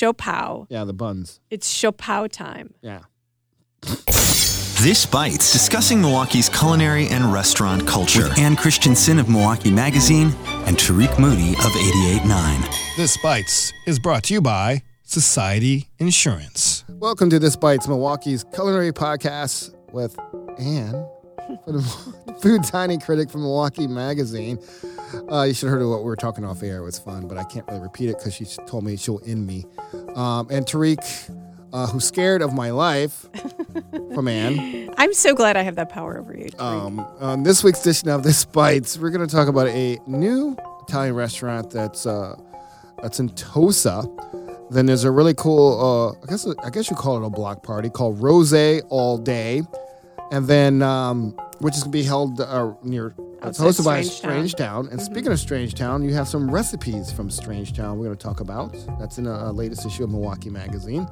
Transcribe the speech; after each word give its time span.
Siopao. 0.00 0.66
Yeah, 0.70 0.84
the 0.84 0.94
buns. 0.94 1.40
It's 1.50 1.70
Siopao 1.70 2.30
time. 2.30 2.74
Yeah. 2.80 3.00
This 4.82 5.04
Bites, 5.04 5.52
discussing 5.52 6.00
Milwaukee's 6.00 6.48
culinary 6.48 7.06
and 7.08 7.30
restaurant 7.30 7.86
culture. 7.86 8.22
With 8.22 8.38
Ann 8.38 8.56
Christensen 8.56 9.18
of 9.18 9.28
Milwaukee 9.28 9.70
Magazine 9.70 10.32
and 10.66 10.78
Tarik 10.78 11.18
Moody 11.18 11.50
of 11.50 11.72
88.9. 11.72 12.96
This 12.96 13.18
Bites 13.22 13.74
is 13.86 13.98
brought 13.98 14.24
to 14.24 14.34
you 14.34 14.40
by 14.40 14.82
Society 15.02 15.90
Insurance. 15.98 16.84
Welcome 16.88 17.28
to 17.28 17.38
This 17.38 17.56
Bites, 17.56 17.86
Milwaukee's 17.86 18.44
culinary 18.54 18.92
podcast 18.92 19.74
with 19.92 20.18
Anne, 21.66 21.80
food 22.40 22.64
tiny 22.64 22.98
critic 22.98 23.30
from 23.30 23.42
Milwaukee 23.42 23.86
Magazine. 23.86 24.58
Uh, 25.30 25.42
you 25.42 25.54
should 25.54 25.66
have 25.66 25.74
heard 25.74 25.82
of 25.82 25.88
what 25.88 25.98
we 26.00 26.04
were 26.04 26.16
talking 26.16 26.44
off 26.44 26.62
air. 26.62 26.78
It 26.78 26.84
was 26.84 26.98
fun, 26.98 27.26
but 27.26 27.38
I 27.38 27.44
can't 27.44 27.66
really 27.68 27.80
repeat 27.80 28.10
it 28.10 28.18
because 28.18 28.34
she 28.34 28.44
told 28.66 28.84
me 28.84 28.96
she'll 28.96 29.20
end 29.26 29.46
me. 29.46 29.66
Um, 30.14 30.48
and 30.50 30.66
Tarik, 30.66 31.00
uh, 31.72 31.86
who's 31.88 32.04
scared 32.04 32.42
of 32.42 32.52
my 32.52 32.70
life 32.70 33.26
from 34.14 34.28
Anne. 34.28 34.92
I'm 34.96 35.14
so 35.14 35.34
glad 35.34 35.56
I 35.56 35.62
have 35.62 35.76
that 35.76 35.88
power 35.88 36.18
over 36.18 36.36
you. 36.36 36.50
Tarik. 36.50 36.60
Um, 36.60 37.00
on 37.20 37.42
this 37.42 37.64
week's 37.64 37.80
edition 37.80 38.08
of 38.08 38.22
This 38.22 38.44
Bites, 38.44 38.98
we're 38.98 39.10
going 39.10 39.26
to 39.26 39.34
talk 39.34 39.48
about 39.48 39.68
a 39.68 39.98
new 40.06 40.56
Italian 40.82 41.14
restaurant 41.14 41.70
that's 41.70 42.06
uh, 42.06 42.36
that's 43.02 43.20
in 43.20 43.30
Tosa. 43.30 44.04
Then 44.70 44.86
there's 44.86 45.02
a 45.02 45.10
really 45.10 45.34
cool, 45.34 46.16
uh, 46.20 46.24
I 46.24 46.26
guess 46.28 46.46
I 46.64 46.70
guess 46.70 46.90
you 46.90 46.96
call 46.96 47.22
it 47.22 47.26
a 47.26 47.30
block 47.30 47.64
party 47.64 47.90
called 47.90 48.22
Rose 48.22 48.52
All 48.88 49.18
Day, 49.18 49.62
and 50.30 50.46
then 50.46 50.82
um, 50.82 51.32
which 51.58 51.76
is 51.76 51.82
going 51.82 51.92
to 51.92 51.98
be 51.98 52.04
held 52.04 52.40
uh, 52.40 52.74
near. 52.82 53.14
It's 53.42 53.58
hosted 53.58 53.84
by 53.84 54.02
Strange 54.02 54.20
Town. 54.20 54.30
Strange 54.30 54.54
Town. 54.54 54.88
And 54.90 55.00
speaking 55.00 55.32
of 55.32 55.38
Strange 55.38 55.74
Town, 55.74 56.02
you 56.02 56.12
have 56.12 56.28
some 56.28 56.50
recipes 56.50 57.10
from 57.10 57.30
Strange 57.30 57.74
Town 57.74 57.98
we're 57.98 58.06
going 58.06 58.16
to 58.16 58.22
talk 58.22 58.40
about. 58.40 58.74
That's 58.98 59.18
in 59.18 59.26
a, 59.26 59.50
a 59.50 59.52
latest 59.52 59.86
issue 59.86 60.04
of 60.04 60.10
Milwaukee 60.10 60.50
Magazine. 60.50 61.08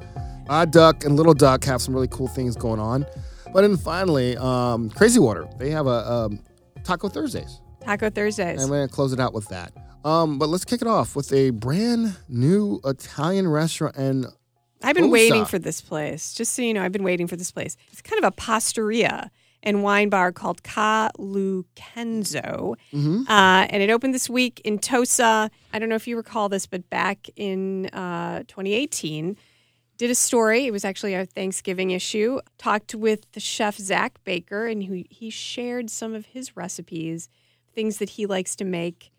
Odd 0.48 0.70
Duck 0.70 1.04
and 1.04 1.16
Little 1.16 1.34
Duck 1.34 1.64
have 1.64 1.80
some 1.80 1.94
really 1.94 2.08
cool 2.08 2.28
things 2.28 2.54
going 2.54 2.80
on. 2.80 3.06
But 3.52 3.62
then 3.62 3.76
finally, 3.76 4.36
um, 4.36 4.90
Crazy 4.90 5.18
Water, 5.18 5.48
they 5.58 5.70
have 5.70 5.86
a 5.86 6.10
um, 6.10 6.40
Taco 6.84 7.08
Thursdays. 7.08 7.60
Taco 7.82 8.10
Thursdays. 8.10 8.54
And 8.54 8.60
I'm 8.60 8.68
going 8.68 8.86
to 8.86 8.94
close 8.94 9.12
it 9.12 9.20
out 9.20 9.32
with 9.32 9.48
that. 9.48 9.72
Um, 10.04 10.38
but 10.38 10.48
let's 10.48 10.64
kick 10.64 10.82
it 10.82 10.88
off 10.88 11.16
with 11.16 11.32
a 11.32 11.50
brand 11.50 12.16
new 12.28 12.80
Italian 12.84 13.48
restaurant. 13.48 13.96
And 13.96 14.26
I've 14.82 14.94
been 14.94 15.04
Tosa. 15.04 15.12
waiting 15.12 15.44
for 15.44 15.58
this 15.58 15.80
place. 15.80 16.34
Just 16.34 16.54
so 16.54 16.62
you 16.62 16.74
know, 16.74 16.82
I've 16.82 16.92
been 16.92 17.02
waiting 17.04 17.26
for 17.26 17.36
this 17.36 17.50
place. 17.50 17.76
It's 17.90 18.02
kind 18.02 18.22
of 18.22 18.28
a 18.28 18.32
pastaria 18.32 19.30
and 19.62 19.82
wine 19.82 20.08
bar 20.08 20.32
called 20.32 20.62
Ca' 20.62 21.10
Lucchenzo. 21.18 22.76
Mm-hmm. 22.92 23.22
Uh, 23.28 23.66
and 23.70 23.82
it 23.82 23.90
opened 23.90 24.14
this 24.14 24.30
week 24.30 24.60
in 24.64 24.78
Tosa. 24.78 25.50
I 25.72 25.78
don't 25.78 25.88
know 25.88 25.96
if 25.96 26.06
you 26.06 26.16
recall 26.16 26.48
this, 26.48 26.66
but 26.66 26.88
back 26.90 27.28
in 27.36 27.86
uh, 27.86 28.40
2018, 28.46 29.36
did 29.96 30.10
a 30.10 30.14
story. 30.14 30.66
It 30.66 30.72
was 30.72 30.84
actually 30.84 31.16
our 31.16 31.24
Thanksgiving 31.24 31.90
issue. 31.90 32.40
Talked 32.56 32.94
with 32.94 33.30
the 33.32 33.40
chef 33.40 33.76
Zach 33.76 34.22
Baker, 34.24 34.66
and 34.66 34.82
he, 34.82 35.06
he 35.10 35.28
shared 35.28 35.90
some 35.90 36.14
of 36.14 36.26
his 36.26 36.56
recipes, 36.56 37.28
things 37.74 37.98
that 37.98 38.10
he 38.10 38.26
likes 38.26 38.54
to 38.56 38.64
make 38.64 39.10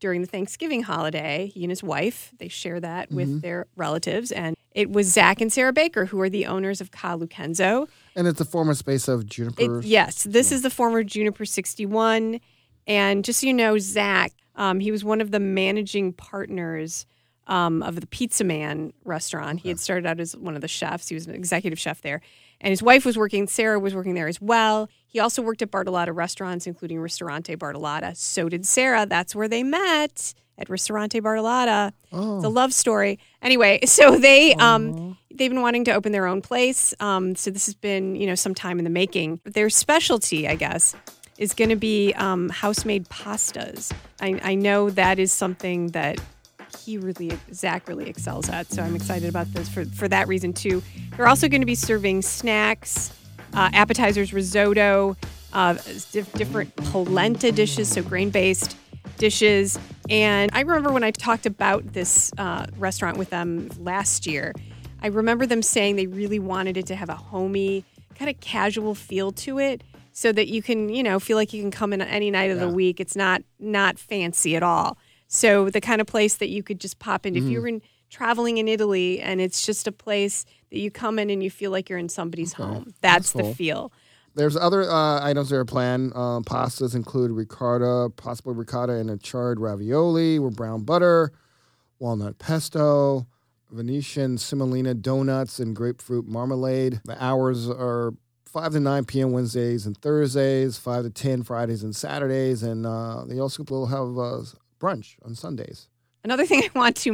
during 0.00 0.20
the 0.20 0.26
Thanksgiving 0.26 0.82
holiday. 0.82 1.50
He 1.54 1.64
and 1.64 1.70
his 1.70 1.82
wife, 1.82 2.32
they 2.38 2.48
share 2.48 2.80
that 2.80 3.10
with 3.10 3.42
their 3.42 3.66
relatives. 3.76 4.30
And 4.32 4.56
it 4.72 4.90
was 4.90 5.06
Zach 5.06 5.40
and 5.40 5.52
Sarah 5.52 5.72
Baker, 5.72 6.06
who 6.06 6.20
are 6.20 6.28
the 6.28 6.46
owners 6.46 6.80
of 6.80 6.90
Ca' 6.90 7.16
Lucchenzo. 7.16 7.88
and 8.14 8.26
it's 8.26 8.38
the 8.38 8.44
former 8.44 8.74
space 8.74 9.08
of 9.08 9.20
It, 9.22 9.26
Juniper. 9.28 9.80
yes, 9.82 10.24
this 10.24 10.52
is 10.52 10.62
the 10.62 10.70
former 10.70 11.02
Juniper 11.02 11.44
61. 11.44 12.40
And 12.86 13.24
just 13.24 13.40
so 13.40 13.46
you 13.46 13.54
know, 13.54 13.78
Zach, 13.78 14.32
um, 14.54 14.80
he 14.80 14.90
was 14.90 15.02
one 15.04 15.20
of 15.20 15.30
the 15.30 15.40
managing 15.40 16.12
partners 16.12 17.06
um, 17.46 17.82
of 17.82 18.00
the 18.00 18.06
Pizza 18.06 18.44
Man 18.44 18.92
restaurant. 19.04 19.60
He 19.60 19.68
had 19.68 19.78
started 19.78 20.06
out 20.06 20.20
as 20.20 20.36
one 20.36 20.54
of 20.56 20.60
the 20.60 20.68
chefs, 20.68 21.08
he 21.08 21.14
was 21.14 21.26
an 21.26 21.34
executive 21.34 21.78
chef 21.78 22.02
there. 22.02 22.20
And 22.66 22.72
his 22.72 22.82
wife 22.82 23.04
was 23.04 23.16
working, 23.16 23.46
Sarah 23.46 23.78
was 23.78 23.94
working 23.94 24.14
there 24.14 24.26
as 24.26 24.40
well. 24.40 24.88
He 25.06 25.20
also 25.20 25.40
worked 25.40 25.62
at 25.62 25.70
Bartolotta 25.70 26.12
restaurants, 26.12 26.66
including 26.66 26.98
Ristorante 26.98 27.54
Bartolotta. 27.54 28.16
So 28.16 28.48
did 28.48 28.66
Sarah. 28.66 29.06
That's 29.06 29.36
where 29.36 29.46
they 29.46 29.62
met 29.62 30.34
at 30.58 30.68
Ristorante 30.68 31.20
Bartolotta. 31.20 31.92
It's 32.38 32.44
a 32.44 32.48
love 32.48 32.74
story. 32.74 33.20
Anyway, 33.40 33.78
so 33.84 34.18
they 34.18 34.52
um, 34.54 35.16
they've 35.32 35.48
been 35.48 35.62
wanting 35.62 35.84
to 35.84 35.92
open 35.92 36.10
their 36.10 36.26
own 36.26 36.42
place. 36.42 36.92
Um, 36.98 37.36
so 37.36 37.52
this 37.52 37.66
has 37.66 37.76
been 37.76 38.16
you 38.16 38.26
know 38.26 38.34
some 38.34 38.52
time 38.52 38.80
in 38.80 38.84
the 38.84 38.90
making. 38.90 39.40
Their 39.44 39.70
specialty, 39.70 40.48
I 40.48 40.56
guess, 40.56 40.96
is 41.38 41.54
going 41.54 41.70
to 41.70 41.76
be 41.76 42.14
um, 42.14 42.48
house 42.48 42.84
made 42.84 43.08
pastas. 43.08 43.92
I, 44.20 44.40
I 44.42 44.54
know 44.56 44.90
that 44.90 45.20
is 45.20 45.30
something 45.30 45.90
that 45.92 46.18
he 46.84 46.98
really 46.98 47.38
Zach 47.52 47.88
really 47.88 48.08
excels 48.08 48.48
at. 48.48 48.70
So 48.70 48.82
I'm 48.82 48.96
excited 48.96 49.28
about 49.28 49.52
this 49.52 49.68
for 49.68 49.84
for 49.84 50.08
that 50.08 50.28
reason 50.28 50.52
too. 50.52 50.82
They're 51.16 51.28
also 51.28 51.48
going 51.48 51.62
to 51.62 51.66
be 51.66 51.74
serving 51.74 52.22
snacks, 52.22 53.12
uh, 53.54 53.70
appetizers, 53.72 54.32
risotto, 54.32 55.16
uh, 55.52 55.74
diff- 56.12 56.32
different 56.34 56.74
polenta 56.76 57.52
dishes, 57.52 57.88
so 57.88 58.02
grain 58.02 58.30
based 58.30 58.76
dishes. 59.18 59.78
And 60.08 60.50
I 60.54 60.60
remember 60.60 60.92
when 60.92 61.04
I 61.04 61.10
talked 61.10 61.46
about 61.46 61.92
this 61.92 62.30
uh, 62.38 62.66
restaurant 62.76 63.16
with 63.16 63.30
them 63.30 63.70
last 63.78 64.26
year, 64.26 64.52
I 65.02 65.08
remember 65.08 65.46
them 65.46 65.62
saying 65.62 65.96
they 65.96 66.06
really 66.06 66.38
wanted 66.38 66.76
it 66.76 66.86
to 66.86 66.94
have 66.94 67.08
a 67.08 67.16
homey, 67.16 67.84
kind 68.14 68.30
of 68.30 68.38
casual 68.40 68.94
feel 68.94 69.32
to 69.32 69.58
it. 69.58 69.82
So 70.12 70.32
that 70.32 70.48
you 70.48 70.62
can, 70.62 70.88
you 70.88 71.02
know, 71.02 71.20
feel 71.20 71.36
like 71.36 71.52
you 71.52 71.60
can 71.60 71.70
come 71.70 71.92
in 71.92 72.00
any 72.00 72.30
night 72.30 72.50
of 72.50 72.58
the 72.58 72.70
week. 72.70 73.00
It's 73.00 73.16
not 73.16 73.42
not 73.60 73.98
fancy 73.98 74.56
at 74.56 74.62
all. 74.62 74.96
So 75.28 75.70
the 75.70 75.80
kind 75.80 76.00
of 76.00 76.06
place 76.06 76.36
that 76.36 76.48
you 76.48 76.62
could 76.62 76.80
just 76.80 76.98
pop 76.98 77.26
in 77.26 77.36
if 77.36 77.44
you 77.44 77.60
were 77.60 77.68
in, 77.68 77.82
traveling 78.10 78.58
in 78.58 78.68
Italy 78.68 79.20
and 79.20 79.40
it's 79.40 79.66
just 79.66 79.86
a 79.86 79.92
place 79.92 80.44
that 80.70 80.78
you 80.78 80.90
come 80.90 81.18
in 81.18 81.30
and 81.30 81.42
you 81.42 81.50
feel 81.50 81.70
like 81.70 81.88
you're 81.88 81.98
in 81.98 82.08
somebody's 82.08 82.52
home. 82.52 82.94
That's, 83.00 83.32
the 83.32 83.42
cool. 83.42 83.54
feel. 83.54 83.92
There's 84.34 84.56
other 84.56 84.82
uh, 84.82 85.24
items 85.24 85.48
that 85.48 85.56
are 85.56 85.64
planned. 85.64 86.14
Um, 86.14 86.44
pastas 86.44 86.94
include 86.94 87.30
ricotta, 87.30 88.10
possibly 88.16 88.54
ricotta 88.54 88.92
and 88.92 89.10
a 89.10 89.16
charred 89.16 89.58
ravioli 89.58 90.38
with 90.38 90.54
brown 90.54 90.82
butter, 90.82 91.32
walnut 91.98 92.38
pesto, 92.38 93.26
Venetian 93.70 94.38
semolina 94.38 94.94
donuts, 94.94 95.58
and 95.58 95.74
grapefruit 95.74 96.26
marmalade. 96.26 97.00
The 97.04 97.22
hours 97.22 97.68
are 97.68 98.12
5 98.44 98.72
to 98.72 98.80
9 98.80 99.04
p.m. 99.06 99.32
Wednesdays 99.32 99.86
and 99.86 99.96
Thursdays, 99.96 100.78
5 100.78 101.04
to 101.04 101.10
10 101.10 101.42
Fridays 101.42 101.82
and 101.82 101.96
Saturdays, 101.96 102.62
and 102.62 102.86
uh, 102.86 103.24
they 103.26 103.38
also 103.40 103.64
will 103.68 103.86
have 103.86 104.18
uh, 104.18 104.44
brunch 104.80 105.16
on 105.24 105.34
Sundays. 105.34 105.88
Another 106.24 106.44
thing 106.46 106.62
I 106.62 106.78
want 106.78 106.96
to 106.98 107.12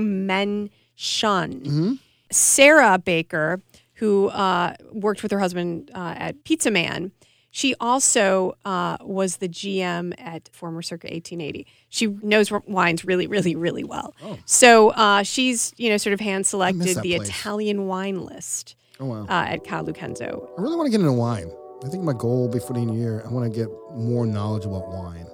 mention 0.97 1.99
Sarah 2.31 2.99
Baker, 2.99 3.61
who 3.95 4.29
uh, 4.29 4.75
worked 4.93 5.23
with 5.23 5.33
her 5.33 5.39
husband 5.39 5.91
uh, 5.95 6.15
at 6.17 6.45
Pizza 6.45 6.71
Man, 6.71 7.13
she 7.51 7.75
also 7.81 8.57
uh, 8.65 8.97
was 9.03 9.37
the 9.37 9.49
GM 9.49 10.15
at 10.19 10.49
former 10.55 10.81
Circa 10.81 11.09
1880. 11.09 11.67
She 11.91 12.07
knows 12.07 12.51
wines 12.67 13.05
really, 13.05 13.27
really, 13.27 13.55
really 13.55 13.85
well. 13.85 14.15
So 14.47 14.91
uh, 14.91 15.23
she's, 15.23 15.75
you 15.77 15.91
know, 15.91 15.99
sort 15.99 16.15
of 16.15 16.21
hand 16.21 16.47
selected 16.47 16.97
the 17.03 17.17
place. 17.17 17.29
Italian 17.29 17.87
wine 17.87 18.25
list 18.25 18.75
Oh, 18.99 19.05
wow. 19.07 19.25
uh, 19.25 19.45
at 19.49 19.65
Ca' 19.65 19.83
Lucchenzo. 19.85 20.49
I 20.59 20.63
really 20.63 20.77
want 20.77 20.87
to 20.87 20.91
get 20.91 21.01
into 21.01 21.13
wine. 21.13 21.51
I 21.85 21.89
think 21.89 22.05
my 22.05 22.15
goal 22.15 22.49
before 22.49 22.75
the 22.75 22.87
the 22.87 22.95
year, 22.95 23.23
I 23.27 23.29
want 23.31 23.53
to 23.53 23.59
get 23.59 23.69
more 23.95 24.25
knowledge 24.25 24.65
about 24.65 24.89
wine. 24.89 25.27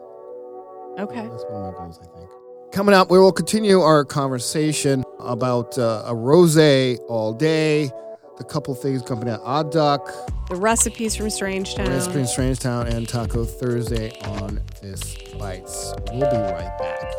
Okay. 0.98 1.28
That's 1.28 1.44
one 1.44 1.64
of 1.64 1.72
my 1.74 1.78
goals, 1.78 2.00
I 2.02 2.18
think. 2.18 2.28
Coming 2.72 2.94
up, 2.94 3.10
we 3.10 3.18
will 3.18 3.32
continue 3.32 3.80
our 3.80 4.04
conversation 4.04 5.04
about 5.20 5.78
uh, 5.78 6.02
a 6.06 6.12
rosé 6.14 6.98
all 7.08 7.32
day, 7.32 7.90
the 8.36 8.44
couple 8.44 8.74
things 8.74 9.02
coming 9.02 9.28
out, 9.28 9.40
Odd 9.42 9.72
Duck, 9.72 10.12
The 10.48 10.56
recipes 10.56 11.14
from 11.16 11.26
Strangetown. 11.26 11.88
Ice 11.88 12.08
Cream 12.08 12.26
Strange 12.26 12.58
Town, 12.58 12.86
and 12.88 13.08
Taco 13.08 13.44
Thursday 13.44 14.10
on 14.22 14.60
This 14.82 15.16
Bites. 15.38 15.94
We'll 16.10 16.30
be 16.30 16.36
right 16.36 16.78
back. 16.78 17.14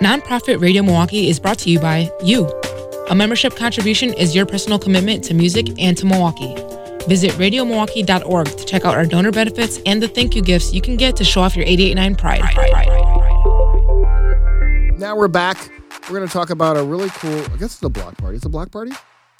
Nonprofit 0.00 0.60
Radio 0.60 0.82
Milwaukee 0.82 1.28
is 1.28 1.38
brought 1.38 1.58
to 1.60 1.70
you 1.70 1.78
by 1.78 2.10
you. 2.22 2.50
A 3.08 3.14
membership 3.14 3.54
contribution 3.56 4.12
is 4.14 4.34
your 4.34 4.46
personal 4.46 4.78
commitment 4.78 5.22
to 5.24 5.34
music 5.34 5.68
and 5.78 5.96
to 5.98 6.06
Milwaukee. 6.06 6.54
Visit 7.08 7.32
radiomilwaukee.org 7.32 8.46
to 8.56 8.64
check 8.64 8.84
out 8.84 8.94
our 8.94 9.04
donor 9.04 9.30
benefits 9.30 9.78
and 9.84 10.02
the 10.02 10.08
thank 10.08 10.34
you 10.34 10.42
gifts 10.42 10.72
you 10.72 10.80
can 10.80 10.96
get 10.96 11.16
to 11.16 11.24
show 11.24 11.42
off 11.42 11.54
your 11.56 11.66
889 11.66 12.16
pride. 12.16 12.42
Now 14.98 15.14
we're 15.16 15.28
back. 15.28 15.58
We're 16.08 16.16
going 16.18 16.26
to 16.28 16.32
talk 16.32 16.50
about 16.50 16.76
a 16.76 16.82
really 16.82 17.10
cool, 17.10 17.38
I 17.52 17.56
guess 17.56 17.74
it's 17.74 17.82
a 17.82 17.88
block 17.88 18.16
party. 18.16 18.36
It's 18.36 18.44
a 18.46 18.48
block 18.50 18.70
party? 18.70 18.92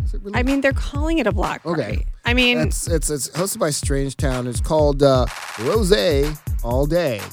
Is 0.02 0.14
it 0.14 0.22
really? 0.22 0.38
I 0.38 0.42
mean, 0.42 0.60
they're 0.60 0.72
calling 0.72 1.18
it 1.18 1.26
a 1.26 1.32
block 1.32 1.62
party. 1.62 1.82
Okay. 1.82 2.04
I 2.24 2.34
mean, 2.34 2.58
It's, 2.58 2.86
it's, 2.88 3.08
it's 3.10 3.28
hosted 3.30 3.58
by 3.60 3.70
Strange 3.70 4.16
Town. 4.16 4.46
It's 4.46 4.60
called 4.60 5.02
uh, 5.02 5.26
Rosé 5.56 6.36
All 6.62 6.86
Day. 6.86 7.20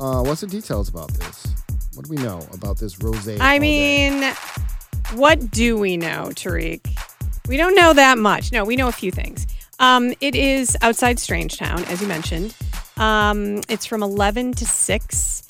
Uh, 0.00 0.22
what's 0.22 0.42
the 0.42 0.46
details 0.46 0.88
about 0.88 1.12
this? 1.14 1.44
What 1.96 2.06
do 2.06 2.10
we 2.14 2.22
know 2.22 2.46
about 2.52 2.78
this 2.78 2.94
Rosé? 2.98 3.40
I 3.40 3.54
All 3.54 3.58
Day? 3.58 4.10
mean, 4.20 4.32
what 5.18 5.50
do 5.50 5.76
we 5.76 5.96
know, 5.96 6.30
Tarik? 6.36 6.86
We 7.48 7.56
don't 7.56 7.74
know 7.74 7.92
that 7.94 8.18
much. 8.18 8.52
No, 8.52 8.64
we 8.64 8.76
know 8.76 8.88
a 8.88 8.92
few 8.92 9.10
things. 9.10 9.46
Um, 9.80 10.12
it 10.20 10.34
is 10.34 10.76
outside 10.82 11.16
Strangetown, 11.16 11.86
as 11.90 12.00
you 12.02 12.08
mentioned. 12.08 12.54
Um, 12.96 13.62
it's 13.68 13.86
from 13.86 14.02
11 14.02 14.52
to 14.54 14.64
6. 14.66 15.42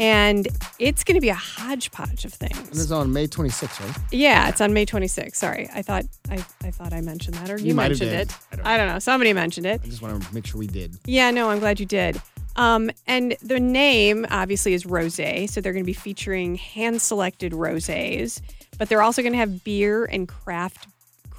and 0.00 0.48
it's 0.78 1.04
going 1.04 1.16
to 1.16 1.20
be 1.20 1.28
a 1.28 1.34
hodgepodge 1.34 2.24
of 2.24 2.34
And 2.40 2.50
things. 2.54 2.82
it's 2.82 2.90
on 2.90 3.12
May 3.12 3.26
26th, 3.26 3.80
right? 3.86 3.96
Yeah, 4.10 4.48
it's 4.48 4.60
on 4.60 4.72
May 4.72 4.86
26th. 4.86 5.34
Sorry, 5.34 5.68
I 5.74 5.82
thought 5.82 6.04
I, 6.30 6.36
I 6.62 6.70
thought 6.70 6.92
I 6.92 7.00
mentioned 7.02 7.34
that, 7.36 7.50
or 7.50 7.58
you, 7.58 7.66
You 7.68 7.74
mentioned 7.74 8.10
it. 8.10 8.32
I 8.52 8.56
don't 8.56 8.66
I 8.66 8.76
don't 8.78 8.86
know. 8.88 8.98
Somebody 8.98 9.32
mentioned 9.32 9.66
it. 9.66 9.80
I 9.84 9.86
just 9.88 10.00
want 10.00 10.22
to 10.22 10.34
make 10.34 10.46
sure 10.46 10.58
we 10.58 10.66
did. 10.66 10.96
Yeah, 11.06 11.30
no, 11.30 11.50
I'm 11.50 11.58
glad 11.58 11.78
you 11.78 11.86
did. 11.86 12.20
Um, 12.56 12.90
and 13.06 13.36
the 13.42 13.60
name 13.60 14.26
obviously 14.30 14.74
is 14.74 14.86
rose, 14.86 15.16
so 15.16 15.60
they're 15.60 15.72
going 15.72 15.84
to 15.84 15.86
be 15.86 15.92
featuring 15.92 16.54
hand-selected 16.56 17.52
rosés, 17.52 18.40
but 18.78 18.88
they're 18.88 19.02
also 19.02 19.22
going 19.22 19.32
to 19.32 19.38
have 19.38 19.64
beer 19.64 20.04
and 20.06 20.26
craft 20.28 20.86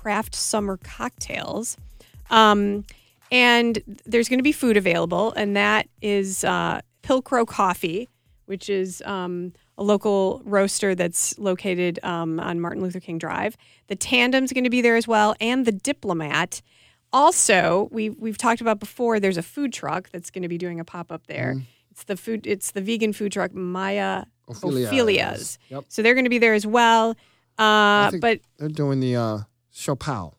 craft 0.03 0.35
summer 0.35 0.77
cocktails. 0.83 1.77
Um, 2.29 2.83
and 3.31 3.81
there's 4.05 4.27
going 4.27 4.39
to 4.39 4.43
be 4.43 4.51
food 4.51 4.75
available, 4.75 5.31
and 5.33 5.55
that 5.55 5.87
is 6.01 6.43
uh, 6.43 6.81
Pilcrow 7.03 7.47
Coffee, 7.47 8.09
which 8.45 8.69
is 8.69 9.01
um, 9.05 9.53
a 9.77 9.83
local 9.83 10.41
roaster 10.43 10.93
that's 10.93 11.39
located 11.39 11.99
um, 12.03 12.39
on 12.39 12.59
Martin 12.59 12.83
Luther 12.83 12.99
King 12.99 13.17
Drive. 13.17 13.55
The 13.87 13.95
Tandem's 13.95 14.51
going 14.51 14.65
to 14.65 14.69
be 14.69 14.81
there 14.81 14.97
as 14.97 15.07
well, 15.07 15.35
and 15.39 15.65
the 15.65 15.71
Diplomat. 15.71 16.61
Also, 17.13 17.87
we 17.91 18.09
we've 18.09 18.37
talked 18.37 18.59
about 18.59 18.79
before. 18.79 19.19
There's 19.19 19.37
a 19.37 19.43
food 19.43 19.71
truck 19.71 20.09
that's 20.09 20.29
going 20.29 20.41
to 20.41 20.49
be 20.49 20.57
doing 20.57 20.79
a 20.79 20.85
pop 20.85 21.11
up 21.11 21.27
there. 21.27 21.55
It's 21.91 22.03
the 22.03 22.17
food. 22.17 22.45
It's 22.45 22.71
the 22.71 22.81
vegan 22.81 23.13
food 23.13 23.31
truck 23.31 23.53
Maya 23.53 24.25
Ophelia's. 24.49 24.87
Ophelia's. 24.87 25.59
Yep. 25.69 25.85
So 25.87 26.01
they're 26.01 26.15
going 26.15 26.25
to 26.25 26.29
be 26.29 26.39
there 26.39 26.55
as 26.55 26.67
well. 26.67 27.15
Uh, 27.57 28.11
but 28.19 28.39
They're 28.57 28.67
doing 28.67 28.99
the 28.99 29.15
uh, 29.15 29.37
Chopal. 29.73 30.33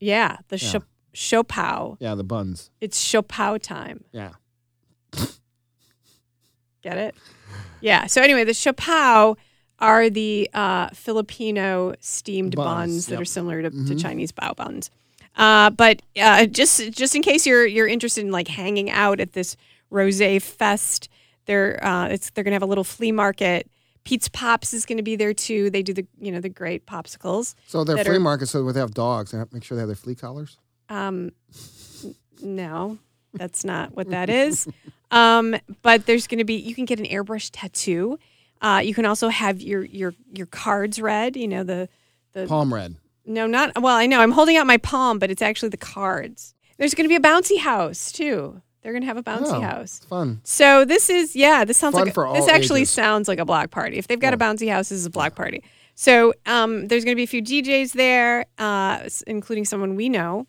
yeah, 0.00 0.38
the 0.48 0.56
Yeah. 0.58 0.72
Chop- 0.72 0.84
Siopao. 1.14 1.96
Yeah, 2.00 2.16
the 2.16 2.24
buns. 2.24 2.70
It's 2.80 2.98
Siopao 3.00 3.60
time. 3.62 4.02
Yeah. 4.10 4.32
Get 6.82 6.98
it? 6.98 7.14
Yeah. 7.80 8.06
So 8.06 8.20
anyway, 8.20 8.44
the 8.44 8.52
Siopao 8.52 9.36
are 9.78 10.10
the 10.10 10.50
uh, 10.52 10.88
Filipino 10.88 11.94
steamed 12.00 12.56
Buns, 12.56 12.66
buns, 12.66 13.06
that 13.06 13.12
yep. 13.12 13.16
Mm-hmm. 13.16 13.22
are 13.22 13.24
similar 13.24 13.62
to, 13.62 13.70
to 13.70 13.94
Chinese 13.94 14.32
bao 14.32 14.54
buns. 14.56 14.90
Uh, 15.36 15.70
but 15.70 16.02
uh, 16.20 16.46
just 16.46 16.92
just 16.92 17.14
in 17.14 17.22
case 17.22 17.46
you're 17.46 17.66
you're 17.66 17.88
interested 17.88 18.24
in 18.24 18.30
like 18.30 18.48
hanging 18.48 18.90
out 18.90 19.18
at 19.20 19.32
this 19.32 19.56
rosé 19.90 20.40
fest, 20.40 21.08
they're 21.46 21.82
uh, 21.84 22.08
it's 22.08 22.30
they're 22.30 22.44
gonna 22.44 22.54
have 22.54 22.62
a 22.62 22.66
little 22.66 22.84
flea 22.84 23.12
market. 23.12 23.68
Pete's 24.04 24.28
Pops 24.28 24.74
is 24.74 24.84
going 24.86 24.98
to 24.98 25.02
be 25.02 25.16
there 25.16 25.34
too. 25.34 25.70
They 25.70 25.82
do 25.82 25.92
the 25.94 26.06
you 26.20 26.30
know 26.30 26.40
the 26.40 26.48
great 26.48 26.86
popsicles. 26.86 27.54
So 27.66 27.84
they're 27.84 28.04
flea 28.04 28.16
are- 28.16 28.20
markets, 28.20 28.50
so 28.50 28.70
they 28.70 28.80
have 28.80 28.94
dogs. 28.94 29.30
They 29.30 29.38
have 29.38 29.48
to 29.50 29.54
make 29.54 29.64
sure 29.64 29.76
they 29.76 29.80
have 29.82 29.88
their 29.88 29.96
flea 29.96 30.14
collars. 30.14 30.58
Um, 30.88 31.32
no, 32.42 32.98
that's 33.32 33.64
not 33.64 33.94
what 33.96 34.10
that 34.10 34.28
is. 34.30 34.68
Um, 35.10 35.56
but 35.82 36.06
there's 36.06 36.26
going 36.26 36.38
to 36.38 36.44
be 36.44 36.54
you 36.54 36.74
can 36.74 36.84
get 36.84 36.98
an 36.98 37.06
airbrush 37.06 37.50
tattoo. 37.52 38.18
Uh, 38.60 38.80
you 38.84 38.94
can 38.94 39.06
also 39.06 39.28
have 39.28 39.60
your 39.60 39.84
your 39.84 40.14
your 40.32 40.46
cards 40.46 41.00
read. 41.00 41.36
You 41.36 41.48
know 41.48 41.62
the 41.64 41.88
the 42.32 42.46
Palm 42.46 42.72
red. 42.74 42.96
no 43.24 43.46
not 43.46 43.80
well 43.80 43.96
I 43.96 44.06
know 44.06 44.20
I'm 44.20 44.32
holding 44.32 44.56
out 44.56 44.66
my 44.66 44.76
palm, 44.76 45.18
but 45.18 45.30
it's 45.30 45.42
actually 45.42 45.68
the 45.70 45.76
cards. 45.76 46.54
There's 46.78 46.94
going 46.94 47.04
to 47.04 47.08
be 47.08 47.16
a 47.16 47.20
bouncy 47.20 47.58
house 47.58 48.10
too. 48.10 48.60
They're 48.84 48.92
going 48.92 49.00
to 49.02 49.06
have 49.08 49.16
a 49.16 49.22
bouncy 49.22 49.46
Oh, 49.56 49.60
house. 49.62 50.00
Fun. 50.10 50.42
So 50.44 50.84
this 50.84 51.08
is 51.08 51.34
yeah, 51.34 51.64
this 51.64 51.78
sounds 51.78 51.94
Fun 51.94 52.04
like 52.06 52.16
all 52.18 52.34
this 52.34 52.48
actually 52.48 52.82
ages. 52.82 52.90
sounds 52.90 53.26
like 53.28 53.38
a 53.38 53.44
block 53.46 53.70
party. 53.70 53.96
If 53.96 54.06
they've 54.08 54.20
got 54.20 54.34
a 54.34 54.36
bouncy 54.36 54.70
house, 54.70 54.90
this 54.90 54.98
is 54.98 55.06
a 55.06 55.10
block 55.10 55.34
party. 55.34 55.64
So 55.94 56.34
um, 56.44 56.86
there's 56.88 57.02
going 57.04 57.14
to 57.14 57.16
be 57.16 57.22
a 57.22 57.26
few 57.26 57.42
DJs 57.42 57.92
there, 57.94 58.44
uh, 58.58 59.08
including 59.26 59.64
someone 59.64 59.94
we 59.96 60.08
know, 60.10 60.46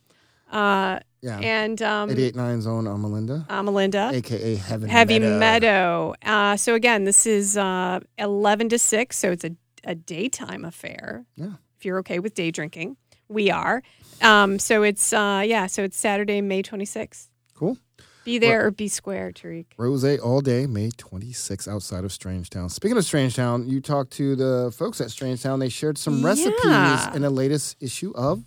uh, 0.51 0.99
Yeah. 1.21 1.39
and 1.39 1.81
um, 1.81 2.09
889 2.09 2.61
Zone 2.61 2.87
on 2.87 3.01
Melinda, 3.01 3.45
uh, 3.47 3.63
Melinda. 3.63 4.11
aka 4.13 4.55
Heaven 4.55 4.89
Heavy 4.89 5.19
Meadow. 5.19 5.39
Meadow. 5.39 6.15
Uh, 6.25 6.57
so 6.57 6.73
again, 6.75 7.05
this 7.05 7.25
is 7.25 7.55
uh, 7.57 7.99
11 8.17 8.69
to 8.69 8.77
6, 8.79 9.17
so 9.17 9.31
it's 9.31 9.45
a, 9.45 9.51
a 9.85 9.95
daytime 9.95 10.65
affair. 10.65 11.25
Yeah. 11.37 11.53
If 11.79 11.85
you're 11.85 11.99
okay 11.99 12.19
with 12.19 12.33
day 12.33 12.51
drinking, 12.51 12.97
we 13.29 13.49
are. 13.51 13.81
Um, 14.21 14.59
so 14.59 14.83
it's 14.83 15.13
uh, 15.13 15.43
yeah, 15.45 15.67
so 15.67 15.83
it's 15.83 15.97
Saturday, 15.97 16.41
May 16.41 16.63
26th. 16.63 17.27
Cool. 17.53 17.77
Be 18.25 18.39
there 18.39 18.65
or 18.65 18.71
be 18.71 18.87
square, 18.87 19.31
Tarik. 19.31 19.67
Rose 19.77 20.03
all 20.19 20.41
day, 20.41 20.65
May 20.65 20.89
26th, 20.89 21.67
outside 21.67 22.03
of 22.03 22.09
Strangetown. 22.11 22.71
Speaking 22.71 22.97
of 22.97 23.03
Strangetown, 23.03 23.69
you 23.69 23.79
talked 23.79 24.11
to 24.13 24.35
the 24.35 24.73
folks 24.75 24.99
at 24.99 25.07
Strangetown. 25.09 25.59
They 25.59 25.69
shared 25.69 25.97
some 25.99 26.25
recipes 26.25 26.53
Yeah. 26.65 27.13
in 27.15 27.21
the 27.21 27.29
latest 27.29 27.77
issue 27.79 28.11
of 28.15 28.43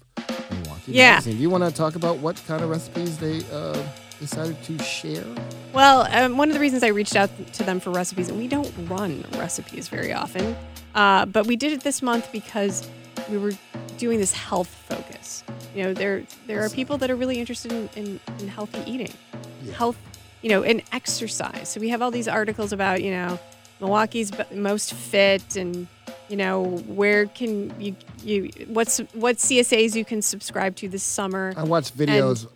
Milwaukee 0.50 0.92
Yeah. 0.92 1.10
Magazine. 1.12 1.36
Do 1.36 1.42
you 1.42 1.48
want 1.50 1.62
to 1.64 1.70
talk 1.70 1.94
about 1.94 2.18
what 2.18 2.42
kind 2.48 2.62
of 2.64 2.70
recipes 2.70 3.18
they 3.18 3.42
uh, 3.52 3.80
decided 4.18 4.60
to 4.64 4.82
share? 4.82 5.24
Well, 5.72 6.08
um, 6.10 6.36
one 6.36 6.48
of 6.48 6.54
the 6.54 6.60
reasons 6.60 6.82
I 6.82 6.88
reached 6.88 7.14
out 7.14 7.30
to 7.52 7.62
them 7.62 7.78
for 7.78 7.90
recipes, 7.90 8.28
and 8.30 8.36
we 8.38 8.48
don't 8.48 8.72
run 8.88 9.24
recipes 9.36 9.86
very 9.88 10.12
often, 10.12 10.56
uh, 10.96 11.24
but 11.26 11.46
we 11.46 11.54
did 11.54 11.72
it 11.72 11.82
this 11.84 12.02
month 12.02 12.32
because 12.32 12.84
we 13.30 13.38
were 13.38 13.52
doing 13.98 14.18
this 14.18 14.32
health 14.32 14.68
focus. 14.68 15.44
You 15.74 15.84
know, 15.84 15.94
there 15.94 16.24
there 16.46 16.64
are 16.64 16.68
people 16.70 16.98
that 16.98 17.10
are 17.10 17.16
really 17.16 17.38
interested 17.38 17.72
in, 17.72 17.88
in, 17.96 18.20
in 18.40 18.48
healthy 18.48 18.82
eating, 18.90 19.12
health, 19.74 19.96
you 20.42 20.48
know, 20.50 20.62
and 20.62 20.82
exercise. 20.92 21.68
So 21.68 21.80
we 21.80 21.88
have 21.90 22.02
all 22.02 22.10
these 22.10 22.28
articles 22.28 22.72
about, 22.72 23.02
you 23.02 23.10
know, 23.10 23.38
Milwaukee's 23.80 24.32
most 24.52 24.94
fit 24.94 25.56
and 25.56 25.86
you 26.28 26.36
know 26.36 26.62
where 26.86 27.26
can 27.26 27.72
you 27.80 27.96
you 28.22 28.50
what's 28.66 28.98
what 29.14 29.36
CSAs 29.36 29.94
you 29.94 30.04
can 30.04 30.20
subscribe 30.20 30.76
to 30.76 30.88
this 30.88 31.02
summer. 31.02 31.54
I 31.56 31.62
watch 31.64 31.92
videos 31.94 32.46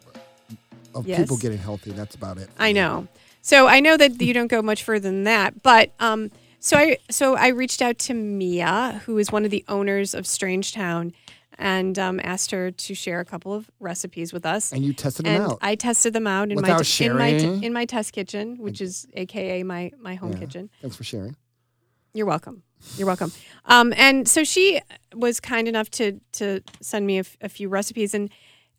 of 0.94 1.06
Yes. 1.06 1.20
people 1.20 1.36
getting 1.38 1.58
healthy. 1.58 1.92
That's 1.92 2.14
about 2.14 2.38
it. 2.38 2.50
I 2.58 2.72
know. 2.72 3.08
So 3.40 3.66
I 3.66 3.80
know 3.80 3.96
that 3.96 4.20
you 4.20 4.34
don't 4.34 4.48
go 4.48 4.62
much 4.62 4.84
further 4.84 5.08
than 5.08 5.24
that, 5.24 5.62
but 5.62 5.90
um, 5.98 6.30
so 6.62 6.76
I 6.76 6.96
so 7.10 7.36
I 7.36 7.48
reached 7.48 7.82
out 7.82 7.98
to 8.06 8.14
Mia, 8.14 9.02
who 9.04 9.18
is 9.18 9.30
one 9.32 9.44
of 9.44 9.50
the 9.50 9.64
owners 9.68 10.14
of 10.14 10.26
Strange 10.26 10.72
Town, 10.72 11.12
and 11.58 11.98
um, 11.98 12.20
asked 12.22 12.50
her 12.52 12.70
to 12.70 12.94
share 12.94 13.20
a 13.20 13.24
couple 13.24 13.52
of 13.52 13.68
recipes 13.80 14.32
with 14.32 14.46
us. 14.46 14.72
And 14.72 14.84
you 14.84 14.92
tested 14.92 15.26
them 15.26 15.34
And 15.42 15.52
out. 15.52 15.58
I 15.60 15.74
tested 15.74 16.12
them 16.12 16.26
out 16.26 16.50
in 16.50 16.56
my 16.56 16.62
Without 16.62 17.00
in 17.00 17.16
my 17.18 17.28
in 17.28 17.72
my 17.72 17.84
test 17.84 18.12
kitchen, 18.12 18.56
which 18.58 18.80
is 18.80 19.06
AKA 19.14 19.62
my 19.64 19.90
my 19.98 20.14
home 20.14 20.32
Yeah. 20.32 20.38
kitchen. 20.38 20.70
Thanks 20.80 20.96
for 20.96 21.04
sharing. 21.04 21.36
You're 22.14 22.26
welcome. 22.26 22.62
You're 22.96 23.06
welcome. 23.06 23.32
Um, 23.64 23.92
and 23.96 24.26
so 24.28 24.44
she 24.44 24.80
was 25.14 25.40
kind 25.40 25.66
enough 25.68 25.88
to 25.90 26.20
to 26.32 26.60
send 26.80 27.06
me 27.06 27.16
a, 27.18 27.20
f- 27.20 27.36
a 27.40 27.48
few 27.48 27.68
recipes, 27.68 28.14
and 28.14 28.30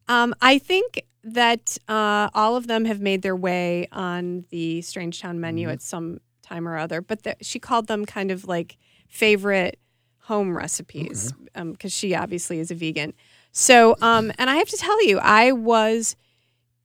um, 0.08 0.34
I 0.42 0.58
think 0.60 1.04
that 1.24 1.78
uh, 1.88 2.30
all 2.34 2.56
of 2.58 2.68
them 2.68 2.84
have 2.86 3.00
made 3.00 3.22
their 3.22 3.36
way 3.36 3.88
on 3.94 4.44
the 4.50 4.82
Strange 4.82 5.22
Town 5.22 5.40
menu 5.40 5.68
Mm-hmm. 5.68 5.74
at 5.74 5.82
some 5.82 6.20
time 6.54 6.68
or 6.68 6.78
other. 6.78 7.02
But 7.02 7.24
the, 7.24 7.36
she 7.42 7.60
called 7.60 7.88
them 7.88 8.06
kind 8.06 8.32
of 8.32 8.46
like 8.48 8.78
favorite 9.08 9.80
home 10.20 10.56
recipes 10.56 11.34
because 11.54 11.92
she 11.94 12.16
obviously 12.16 12.60
is 12.60 12.72
a 12.72 12.76
vegan. 12.76 13.14
So, 13.52 13.96
um, 14.02 14.32
and 14.38 14.50
I 14.50 14.56
have 14.56 14.70
to 14.70 14.78
tell 14.78 15.06
you, 15.06 15.20
I 15.20 15.52
was 15.52 16.16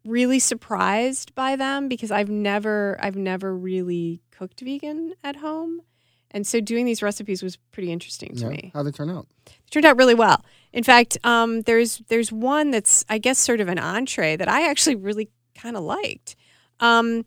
really 0.04 0.38
surprised 0.38 1.34
by 1.34 1.56
them 1.56 1.88
because 1.88 2.10
I've 2.10 2.28
never 2.30 2.96
I've 3.00 3.16
never 3.16 3.54
really 3.54 4.20
cooked 4.30 4.60
vegan 4.60 5.14
at 5.22 5.36
home. 5.36 5.82
And 6.30 6.46
so 6.46 6.60
doing 6.60 6.84
these 6.84 7.02
recipes 7.02 7.42
was 7.42 7.56
pretty 7.72 7.90
interesting 7.90 8.34
to 8.36 8.42
Yeah. 8.42 8.48
me. 8.48 8.70
How'd 8.74 8.86
they 8.86 8.90
turn 8.90 9.08
out? 9.10 9.26
It 9.46 9.70
turned 9.70 9.86
out 9.86 9.96
really 9.96 10.14
well. 10.14 10.44
In 10.72 10.84
fact, 10.84 11.16
um, 11.24 11.62
there's 11.62 12.02
there's 12.08 12.30
one 12.32 12.70
that's 12.70 13.04
I 13.08 13.18
guess 13.18 13.38
sort 13.38 13.60
of 13.60 13.68
an 13.68 13.78
entree 13.78 14.36
that 14.36 14.48
I 14.48 14.68
actually 14.68 14.96
really 14.96 15.30
kind 15.54 15.76
of 15.76 15.82
liked. 15.84 16.36
Um, 16.80 17.24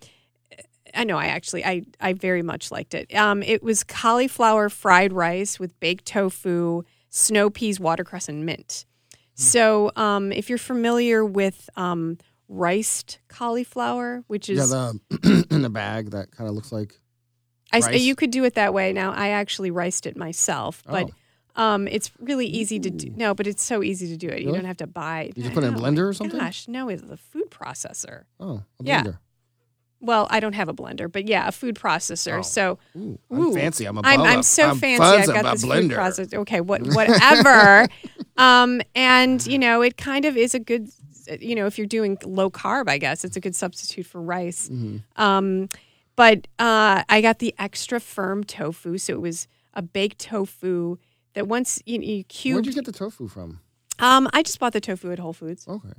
I 0.93 1.03
know 1.03 1.17
I 1.17 1.27
actually 1.27 1.65
I 1.65 1.83
I 2.00 2.13
very 2.13 2.41
much 2.41 2.71
liked 2.71 2.93
it. 2.93 3.13
Um, 3.15 3.43
it 3.43 3.63
was 3.63 3.83
cauliflower 3.83 4.69
fried 4.69 5.13
rice 5.13 5.60
with 5.60 5.79
baked 5.79 6.05
tofu, 6.05 6.83
snow 7.10 7.50
peas, 7.50 7.79
watercress, 7.79 8.29
and 8.29 8.45
mint. 8.45 8.86
So 9.36 9.91
um, 9.95 10.31
if 10.31 10.50
you're 10.50 10.60
familiar 10.60 11.25
with 11.25 11.67
um, 11.75 12.19
riced 12.48 13.17
cauliflower, 13.27 14.24
which 14.27 14.50
is 14.50 14.60
Yeah, 14.60 15.00
the 15.21 15.45
in 15.51 15.62
the 15.63 15.69
bag 15.69 16.12
that 16.12 16.31
kind 16.31 16.48
of 16.48 16.55
looks 16.55 16.71
like. 16.71 17.00
I 17.74 17.93
you 17.93 18.15
could 18.15 18.31
do 18.31 18.43
it 18.43 18.55
that 18.55 18.74
way. 18.74 18.91
Now 18.93 19.13
I 19.13 19.29
actually 19.29 19.71
riced 19.71 20.05
it 20.05 20.17
myself, 20.17 20.83
but 20.86 21.10
um, 21.55 21.88
it's 21.88 22.12
really 22.19 22.45
easy 22.48 22.79
to 22.79 22.89
do. 22.89 23.13
No, 23.15 23.33
but 23.33 23.48
it's 23.48 23.63
so 23.63 23.83
easy 23.83 24.07
to 24.10 24.17
do 24.17 24.27
it. 24.27 24.39
You 24.39 24.48
Really? 24.48 24.60
don't 24.60 24.65
have 24.65 24.77
to 24.77 24.88
buy. 24.88 25.31
You 25.36 25.43
just 25.43 25.53
put 25.53 25.63
it 25.63 25.67
in 25.67 25.74
a 25.74 25.77
Oh, 25.77 25.81
blender 25.81 26.10
or 26.10 26.13
something? 26.13 26.39
Gosh, 26.39 26.67
no, 26.67 26.89
it's 26.89 27.03
a 27.03 27.17
food 27.17 27.50
processor. 27.50 28.24
Oh, 28.39 28.63
a 28.79 28.83
Yeah. 28.83 29.03
Well, 30.01 30.27
I 30.31 30.39
don't 30.39 30.53
have 30.53 30.67
a 30.67 30.74
blender, 30.74 31.12
but 31.12 31.27
yeah, 31.27 31.48
a 31.48 31.51
food 31.51 31.75
processor. 31.75 32.39
Oh. 32.39 32.41
So 32.41 32.79
Ooh, 32.98 33.20
I'm 33.29 33.39
Ooh. 33.39 33.53
fancy. 33.53 33.86
I'm 33.86 33.98
a 33.98 34.01
I'm, 34.03 34.22
I'm 34.22 34.43
so 34.43 34.70
I'm 34.70 34.79
fancy. 34.79 35.03
I've 35.03 35.27
got 35.27 35.53
this 35.53 35.63
blender. 35.63 35.81
food 35.81 35.91
processor. 35.91 36.34
Okay, 36.39 36.60
what, 36.62 36.81
whatever. 36.96 37.88
um, 38.38 38.81
and 38.96 39.46
you 39.46 39.60
know, 39.60 39.81
it 39.81 39.98
kind 39.98 40.25
of 40.25 40.36
is 40.36 40.55
a 40.55 40.60
good. 40.60 40.89
You 41.39 41.55
know, 41.55 41.67
if 41.67 41.77
you're 41.77 41.88
doing 41.88 42.17
low 42.25 42.50
carb, 42.50 42.89
I 42.89 42.98
guess 42.98 43.24
it's 43.24 43.38
a 43.38 43.39
good 43.39 43.55
substitute 43.55 44.08
for 44.08 44.20
rice. 44.20 44.67
Mm-hmm. 44.70 45.22
Um, 45.22 45.70
but 46.15 46.48
uh, 46.60 47.03
I 47.08 47.22
got 47.22 47.39
the 47.39 47.53
extra 47.58 48.00
firm 48.00 48.43
tofu, 48.43 48.98
so 48.98 49.13
it 49.13 49.22
was 49.22 49.48
a 49.74 49.81
baked 49.81 50.20
tofu 50.20 50.98
that 51.34 51.48
once 51.48 51.81
you, 51.86 52.01
you 52.01 52.53
Where'd 52.53 52.65
you 52.65 52.74
get 52.74 52.86
the 52.86 52.91
tofu 52.91 53.27
from? 53.27 53.62
um, 54.00 54.29
I 54.34 54.43
just 54.43 54.60
bought 54.60 54.74
the 54.74 54.81
tofu 54.81 55.12
at 55.12 55.20
Whole 55.20 55.34
Foods. 55.34 55.67
Okay. 55.67 55.93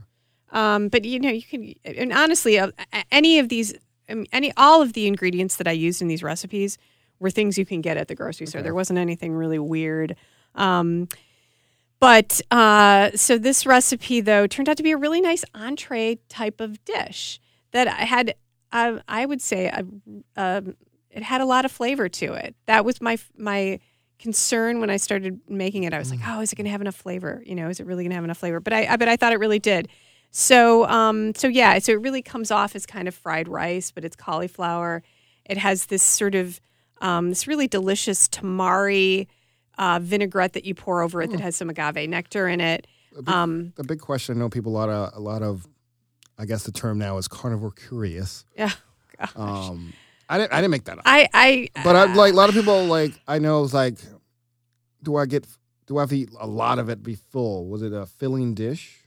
Um, 0.51 0.89
but 0.89 1.05
you 1.05 1.19
know, 1.19 1.31
you 1.31 1.43
can, 1.43 1.75
and 1.85 2.13
honestly, 2.13 2.59
uh, 2.59 2.71
any 3.11 3.39
of 3.39 3.49
these 3.49 3.75
I 4.09 4.15
mean, 4.15 4.27
any 4.33 4.53
all 4.57 4.83
of 4.83 4.93
the 4.93 5.07
ingredients 5.07 5.57
that 5.57 5.69
I 5.69 5.73
used 5.73 6.03
in 6.03 6.09
these 6.09 6.23
recipes 6.23 6.79
were 7.19 7.31
things 7.31 7.57
you 7.57 7.65
can 7.65 7.81
get 7.81 7.97
at 7.97 8.09
the 8.09 8.15
grocery 8.15 8.47
store. 8.47 8.63
There 8.63 8.75
wasn't 8.75 8.99
anything 8.99 9.33
really 9.33 9.59
weird. 9.59 10.17
Um, 10.55 11.09
but 12.01 12.41
uh, 12.51 13.13
so 13.15 13.39
this 13.39 13.65
recipe 13.65 14.21
though 14.21 14.47
turned 14.47 14.69
out 14.69 14.77
to 14.77 14.83
be 14.83 14.91
a 14.91 14.97
really 14.97 15.21
nice 15.21 15.45
entree 15.55 16.19
type 16.29 16.61
of 16.61 16.85
dish 16.85 17.41
that 17.71 17.87
I 17.89 18.05
had. 18.05 18.35
Uh, 18.73 18.99
I 19.07 19.27
would 19.27 19.41
say 19.41 19.69
uh, 19.69 19.83
um, 20.37 20.77
it 21.11 21.23
had 21.23 21.41
a 21.41 21.45
lot 21.45 21.65
of 21.65 21.71
flavor 21.71 22.09
to 22.09 22.33
it. 22.33 22.57
That 22.67 22.85
was 22.85 23.01
my 23.01 23.19
my 23.37 23.79
concern 24.19 24.81
when 24.81 24.89
I 24.89 24.97
started 24.97 25.41
making 25.49 25.85
it. 25.85 25.93
I 25.93 25.99
was 25.99 26.11
like, 26.11 26.21
oh, 26.27 26.41
is 26.41 26.53
it 26.53 26.57
going 26.57 26.65
to 26.65 26.71
have 26.71 26.81
enough 26.81 26.95
flavor? 26.95 27.43
You 27.45 27.55
know, 27.55 27.69
is 27.69 27.81
it 27.81 27.87
really 27.87 28.05
going 28.05 28.11
to 28.11 28.15
have 28.15 28.25
enough 28.25 28.39
flavor? 28.39 28.61
But 28.61 28.73
I, 28.73 28.87
I 28.87 28.97
but 28.97 29.09
I 29.09 29.17
thought 29.17 29.33
it 29.33 29.39
really 29.39 29.59
did. 29.59 29.89
So 30.33 30.87
um, 30.89 31.35
so 31.35 31.47
yeah, 31.47 31.79
so 31.79 31.93
it 31.93 32.01
really 32.01 32.23
comes 32.23 32.51
off 32.51 32.75
as 32.75 32.87
kind 32.87 33.07
of 33.07 33.15
fried 33.15 33.49
rice, 33.49 33.91
but 33.91 34.05
it's 34.05 34.17
cauliflower. 34.17 35.03
It 35.45 35.59
has 35.59 35.87
this 35.87 36.03
sort 36.03 36.35
of 36.35 36.59
um, 37.03 37.29
this 37.29 37.47
really 37.47 37.69
delicious 37.69 38.29
tamari 38.29 39.27
uh, 39.77 40.01
vinaigrette 40.03 40.55
that 40.55 40.65
you 40.65 40.75
pour 40.75 41.03
over 41.03 41.21
it 41.21 41.31
that 41.31 41.41
has 41.41 41.55
some 41.55 41.69
agave 41.69 42.09
nectar 42.09 42.49
in 42.49 42.61
it. 42.61 42.87
Um, 43.27 43.75
The 43.77 43.85
big 43.85 44.01
question 44.01 44.37
I 44.37 44.39
know 44.39 44.49
people 44.49 44.73
a 44.73 44.79
lot 44.79 44.89
of 44.89 45.13
a 45.15 45.21
lot 45.21 45.43
of 45.43 45.67
I 46.39 46.47
guess 46.47 46.65
the 46.65 46.73
term 46.73 46.99
now 46.99 47.19
is 47.19 47.29
carnivore 47.29 47.73
curious. 47.73 48.47
yeah, 48.57 48.71
gosh. 49.19 49.33
Um, 49.37 49.93
I 50.31 50.39
didn't 50.39 50.53
I 50.55 50.57
didn't 50.63 50.71
make 50.71 50.85
that 50.85 50.97
up. 50.97 51.05
I 51.05 51.29
I 51.35 51.69
But 51.85 51.95
I 51.95 52.15
like 52.15 52.33
a 52.33 52.37
lot 52.37 52.49
of 52.49 52.55
people 52.55 52.87
like 52.87 53.13
I 53.29 53.39
know 53.39 53.65
it's 53.65 53.75
like, 53.75 53.99
do 55.03 55.17
I 55.17 55.27
get 55.27 55.47
do 55.87 55.99
I 55.99 56.01
have 56.03 56.09
to 56.09 56.17
eat 56.17 56.31
a 56.41 56.47
lot 56.47 56.79
of 56.79 56.89
it 56.89 57.03
be 57.03 57.17
full? 57.17 57.67
Was 57.67 57.83
it 57.83 57.93
a 57.93 58.07
filling 58.07 58.55
dish? 58.55 59.02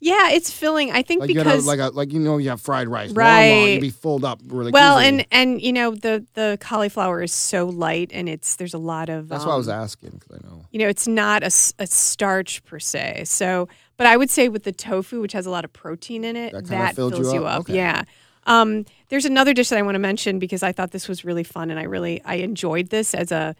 Yeah, 0.00 0.30
it's 0.30 0.50
filling. 0.50 0.90
I 0.92 1.02
think 1.02 1.20
Like 1.22 1.30
you 1.30 1.36
because 1.36 1.66
like 1.66 1.78
a, 1.80 1.88
like 1.88 2.12
you 2.12 2.20
know 2.20 2.38
you 2.38 2.50
have 2.50 2.60
fried 2.60 2.88
rice, 2.88 3.10
Right. 3.12 3.72
you'd 3.72 3.80
be 3.80 3.90
filled 3.90 4.24
up 4.24 4.40
really. 4.46 4.70
well, 4.70 5.00
easily. 5.00 5.20
and 5.20 5.26
and 5.30 5.62
you 5.62 5.72
know 5.72 5.94
the 5.94 6.24
the 6.34 6.58
cauliflower 6.60 7.22
is 7.22 7.32
so 7.32 7.66
light, 7.66 8.10
and 8.12 8.28
it's 8.28 8.56
there's 8.56 8.74
a 8.74 8.78
lot 8.78 9.08
of 9.08 9.28
that's 9.28 9.44
why 9.44 9.52
I 9.52 9.56
was 9.56 9.68
um, 9.68 9.74
asking 9.80 10.10
because 10.10 10.38
I 10.38 10.46
know. 10.48 10.64
you 10.70 10.78
know, 10.78 10.88
it's 10.88 11.08
not 11.08 11.42
a, 11.42 11.50
a 11.78 11.86
starch 11.86 12.62
per 12.64 12.78
se. 12.78 13.24
So, 13.26 13.68
but 13.96 14.06
I 14.06 14.16
would 14.16 14.30
say 14.30 14.48
with 14.48 14.64
the 14.64 14.72
tofu, 14.72 15.20
which 15.20 15.32
has 15.32 15.46
a 15.46 15.50
lot 15.50 15.64
of 15.64 15.72
protein 15.72 16.24
in 16.24 16.36
it, 16.36 16.52
That 16.52 16.66
that, 16.66 16.94
fills 16.96 17.18
you 17.18 17.32
you 17.32 17.46
up? 17.46 17.54
up. 17.54 17.60
Okay. 17.62 17.76
Yeah. 17.76 18.04
Um, 18.48 18.84
there's 19.08 19.24
another 19.24 19.52
dish 19.54 19.70
that 19.70 19.78
I 19.78 19.82
want 19.82 19.96
to 19.96 19.98
mention 20.00 20.38
because 20.38 20.62
I 20.62 20.70
thought 20.72 20.92
this 20.92 21.08
was 21.08 21.24
really 21.24 21.42
fun, 21.44 21.70
and 21.70 21.80
I 21.80 21.84
really 21.84 22.22
I 22.24 22.36
enjoyed 22.36 22.90
this 22.90 23.14
as 23.14 23.32
a 23.32 23.56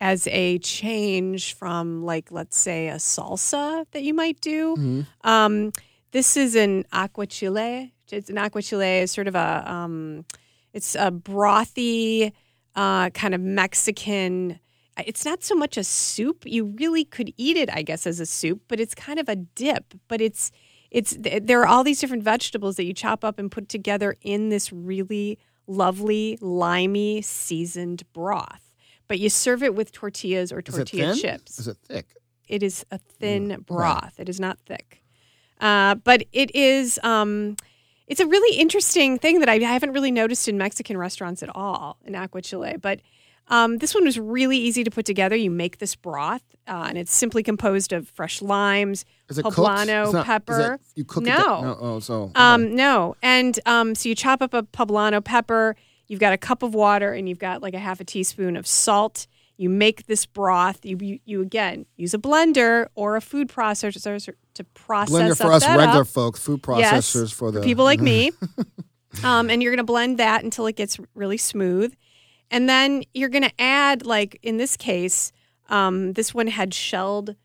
as 0.00 0.26
a 0.28 0.58
change 0.58 1.54
from 1.54 2.04
like 2.04 2.30
let's 2.30 2.58
say 2.58 2.88
a 2.88 2.96
salsa 2.96 3.84
that 3.92 4.02
you 4.02 4.14
might 4.14 4.40
do. 4.40 4.76
Mm-hmm. 4.76 5.28
Um, 5.28 5.72
this 6.12 6.36
is 6.36 6.54
an 6.54 6.84
aguachile. 6.92 7.90
It's 8.10 8.30
an 8.30 8.36
aguachile 8.36 9.02
is 9.02 9.12
sort 9.12 9.28
of 9.28 9.34
a 9.34 9.70
um, 9.70 10.24
it's 10.72 10.94
a 10.94 11.10
brothy 11.10 12.32
uh, 12.74 13.10
kind 13.10 13.34
of 13.34 13.40
Mexican. 13.40 14.60
It's 15.06 15.24
not 15.24 15.42
so 15.44 15.54
much 15.54 15.76
a 15.76 15.84
soup. 15.84 16.44
You 16.44 16.74
really 16.78 17.04
could 17.04 17.32
eat 17.36 17.56
it, 17.56 17.68
I 17.72 17.82
guess, 17.82 18.06
as 18.06 18.20
a 18.20 18.26
soup, 18.26 18.62
but 18.68 18.80
it's 18.80 18.94
kind 18.94 19.18
of 19.18 19.28
a 19.28 19.36
dip. 19.36 19.94
But 20.08 20.20
it's 20.20 20.50
it's 20.90 21.16
there 21.18 21.60
are 21.60 21.66
all 21.66 21.84
these 21.84 22.00
different 22.00 22.22
vegetables 22.22 22.76
that 22.76 22.84
you 22.84 22.94
chop 22.94 23.24
up 23.24 23.38
and 23.38 23.50
put 23.50 23.68
together 23.68 24.16
in 24.22 24.48
this 24.48 24.72
really 24.72 25.38
lovely 25.66 26.38
limey 26.40 27.20
seasoned 27.22 28.04
broth. 28.12 28.67
But 29.08 29.18
you 29.18 29.28
serve 29.30 29.62
it 29.62 29.74
with 29.74 29.90
tortillas 29.92 30.52
or 30.52 30.58
it 30.58 30.66
tortilla 30.66 31.14
chips 31.16 31.58
Is 31.58 31.66
it 31.68 31.78
thick? 31.86 32.06
it 32.46 32.62
is 32.62 32.84
a 32.90 32.98
thin 32.98 33.52
okay. 33.52 33.60
broth. 33.62 34.14
It 34.20 34.28
is 34.28 34.38
not 34.38 34.58
thick, 34.60 35.02
uh, 35.60 35.96
but 35.96 36.24
it 36.32 36.54
is. 36.54 36.98
Um, 37.02 37.56
it's 38.06 38.20
a 38.20 38.26
really 38.26 38.58
interesting 38.58 39.18
thing 39.18 39.40
that 39.40 39.48
I 39.50 39.58
haven't 39.58 39.92
really 39.92 40.10
noticed 40.10 40.48
in 40.48 40.56
Mexican 40.56 40.96
restaurants 40.96 41.42
at 41.42 41.54
all 41.54 41.98
in 42.06 42.14
aguachile. 42.14 42.80
But 42.80 43.00
um, 43.48 43.78
this 43.78 43.94
one 43.94 44.04
was 44.04 44.18
really 44.18 44.56
easy 44.58 44.82
to 44.84 44.90
put 44.90 45.04
together. 45.06 45.36
You 45.36 45.50
make 45.50 45.78
this 45.78 45.94
broth, 45.94 46.42
uh, 46.66 46.86
and 46.88 46.96
it's 46.98 47.14
simply 47.14 47.42
composed 47.42 47.92
of 47.92 48.08
fresh 48.08 48.40
limes, 48.42 49.04
Is 49.28 49.38
it 49.38 49.44
poblano 49.44 50.04
It's 50.04 50.12
not- 50.12 50.20
is 50.20 50.24
pepper. 50.26 50.74
it- 50.74 50.80
you 50.96 51.04
cook 51.04 51.24
it? 51.24 51.30
No. 51.30 51.36
that- 51.36 51.62
no. 51.62 51.78
Oh, 51.80 52.00
so 52.00 52.14
okay. 52.24 52.32
Um, 52.36 52.74
no, 52.74 53.16
and 53.22 53.58
um, 53.66 53.94
so 53.94 54.08
you 54.08 54.14
chop 54.14 54.40
up 54.42 54.52
a 54.54 54.62
poblano 54.62 55.22
pepper. 55.24 55.76
You've 56.08 56.20
got 56.20 56.32
a 56.32 56.38
cup 56.38 56.62
of 56.62 56.74
water, 56.74 57.12
and 57.12 57.28
you've 57.28 57.38
got 57.38 57.62
like 57.62 57.74
a 57.74 57.78
half 57.78 58.00
a 58.00 58.04
teaspoon 58.04 58.56
of 58.56 58.66
salt. 58.66 59.26
You 59.56 59.68
make 59.68 60.06
this 60.06 60.24
broth. 60.26 60.84
You 60.84 60.96
you, 61.00 61.18
you 61.24 61.40
again 61.42 61.86
use 61.96 62.14
a 62.14 62.18
blender 62.18 62.86
or 62.94 63.16
a 63.16 63.20
food 63.20 63.48
processor 63.48 64.32
to 64.54 64.64
process 64.64 65.14
blender 65.14 65.36
for 65.36 65.52
us 65.52 65.66
regular 65.66 66.00
up. 66.00 66.06
folks, 66.06 66.40
food 66.40 66.60
Yes, 66.76 67.12
processors 67.14 67.32
for 67.32 67.50
the 67.52 67.60
people 67.60 67.84
like 67.84 68.00
me. 68.00 68.32
um, 69.24 69.50
and 69.50 69.62
you're 69.62 69.72
going 69.72 69.78
to 69.78 69.84
blend 69.84 70.18
that 70.18 70.42
until 70.44 70.66
it 70.66 70.76
gets 70.76 70.98
really 71.14 71.36
smooth. 71.36 71.94
And 72.50 72.68
then 72.68 73.04
you're 73.14 73.28
going 73.28 73.44
to 73.44 73.52
add, 73.60 74.06
like 74.06 74.38
in 74.42 74.56
this 74.56 74.76
case, 74.76 75.32
um, 75.68 76.14
this 76.14 76.32
one 76.32 76.46
had 76.46 76.72
shelled 76.72 77.36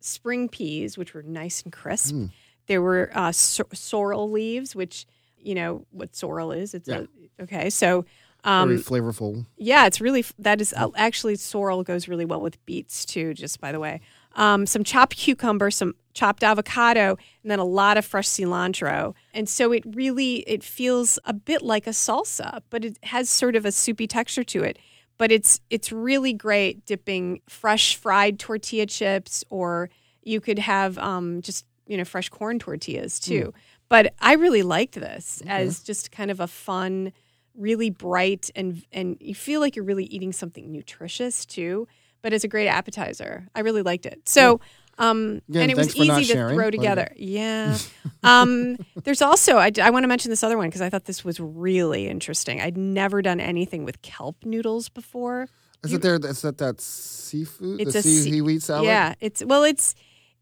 spring 0.00 0.48
peas, 0.48 0.98
which 0.98 1.14
were 1.14 1.22
nice 1.22 1.62
and 1.62 1.72
crisp. 1.72 2.14
Mm. 2.14 2.30
There 2.66 2.82
were 2.82 3.10
uh, 3.14 3.32
sor- 3.32 3.68
sorrel 3.72 4.30
leaves, 4.30 4.74
which 4.74 5.06
you 5.38 5.54
know 5.54 5.86
what 5.90 6.14
sorrel 6.16 6.50
is. 6.52 6.74
It's 6.74 6.88
Yeah. 6.88 7.00
a, 7.00 7.06
okay. 7.40 7.70
So 7.70 8.04
very 8.44 8.76
um, 8.76 8.78
flavorful. 8.78 9.46
yeah, 9.56 9.86
it's 9.86 10.00
really 10.00 10.24
that 10.38 10.60
is 10.60 10.72
uh, 10.76 10.88
actually 10.96 11.36
sorrel 11.36 11.82
goes 11.82 12.08
really 12.08 12.24
well 12.24 12.40
with 12.40 12.64
beets 12.66 13.04
too. 13.04 13.34
Just 13.34 13.60
by 13.60 13.72
the 13.72 13.80
way, 13.80 14.00
um, 14.36 14.66
some 14.66 14.84
chopped 14.84 15.16
cucumber, 15.16 15.70
some 15.70 15.94
chopped 16.14 16.44
avocado, 16.44 17.16
and 17.42 17.50
then 17.50 17.58
a 17.58 17.64
lot 17.64 17.96
of 17.96 18.04
fresh 18.04 18.28
cilantro. 18.28 19.14
And 19.34 19.48
so 19.48 19.72
it 19.72 19.84
really 19.86 20.36
it 20.46 20.62
feels 20.62 21.18
a 21.24 21.32
bit 21.32 21.62
like 21.62 21.86
a 21.86 21.90
salsa, 21.90 22.62
but 22.70 22.84
it 22.84 22.98
has 23.04 23.28
sort 23.28 23.56
of 23.56 23.64
a 23.64 23.72
soupy 23.72 24.06
texture 24.06 24.44
to 24.44 24.62
it. 24.62 24.78
But 25.18 25.32
it's 25.32 25.60
it's 25.68 25.90
really 25.90 26.32
great 26.32 26.86
dipping 26.86 27.40
fresh 27.48 27.96
fried 27.96 28.38
tortilla 28.38 28.86
chips, 28.86 29.44
or 29.50 29.90
you 30.22 30.40
could 30.40 30.60
have 30.60 30.96
um, 30.98 31.42
just 31.42 31.66
you 31.88 31.96
know 31.96 32.04
fresh 32.04 32.28
corn 32.28 32.60
tortillas 32.60 33.18
too. 33.18 33.52
But 33.88 34.14
I 34.20 34.34
really 34.34 34.62
liked 34.62 34.94
this 34.94 35.42
as 35.46 35.80
just 35.80 36.12
kind 36.12 36.30
of 36.30 36.40
a 36.40 36.46
fun 36.46 37.12
really 37.58 37.90
bright 37.90 38.50
and 38.56 38.82
and 38.92 39.16
you 39.20 39.34
feel 39.34 39.60
like 39.60 39.76
you're 39.76 39.84
really 39.84 40.04
eating 40.04 40.32
something 40.32 40.70
nutritious 40.72 41.44
too 41.44 41.86
but 42.22 42.32
it's 42.32 42.44
a 42.44 42.48
great 42.48 42.68
appetizer 42.68 43.48
i 43.54 43.60
really 43.60 43.82
liked 43.82 44.06
it 44.06 44.20
so 44.28 44.60
um 44.98 45.40
Again, 45.48 45.62
and 45.62 45.70
it 45.70 45.76
was 45.76 45.86
thanks 45.88 45.98
for 45.98 46.04
not 46.06 46.20
easy 46.22 46.32
to 46.32 46.38
sharing. 46.38 46.56
throw 46.56 46.70
together 46.70 47.12
yeah 47.16 47.76
um 48.22 48.76
there's 49.04 49.22
also 49.22 49.56
i, 49.58 49.70
I 49.82 49.90
want 49.90 50.04
to 50.04 50.08
mention 50.08 50.30
this 50.30 50.42
other 50.42 50.56
one 50.56 50.68
because 50.68 50.80
i 50.82 50.88
thought 50.90 51.04
this 51.04 51.24
was 51.24 51.38
really 51.40 52.08
interesting 52.08 52.60
i'd 52.60 52.76
never 52.76 53.22
done 53.22 53.40
anything 53.40 53.84
with 53.84 54.02
kelp 54.02 54.36
noodles 54.44 54.88
before 54.88 55.48
Is 55.84 55.92
it 55.92 56.02
there? 56.02 56.16
Is 56.16 56.42
that 56.42 56.58
that 56.58 56.80
seafood? 56.80 57.80
It's 57.80 57.92
the 57.92 57.98
a 58.00 58.02
seaweed 58.02 58.62
salad? 58.62 58.86
yeah 58.86 59.14
it's 59.20 59.44
well 59.44 59.62
it's 59.64 59.94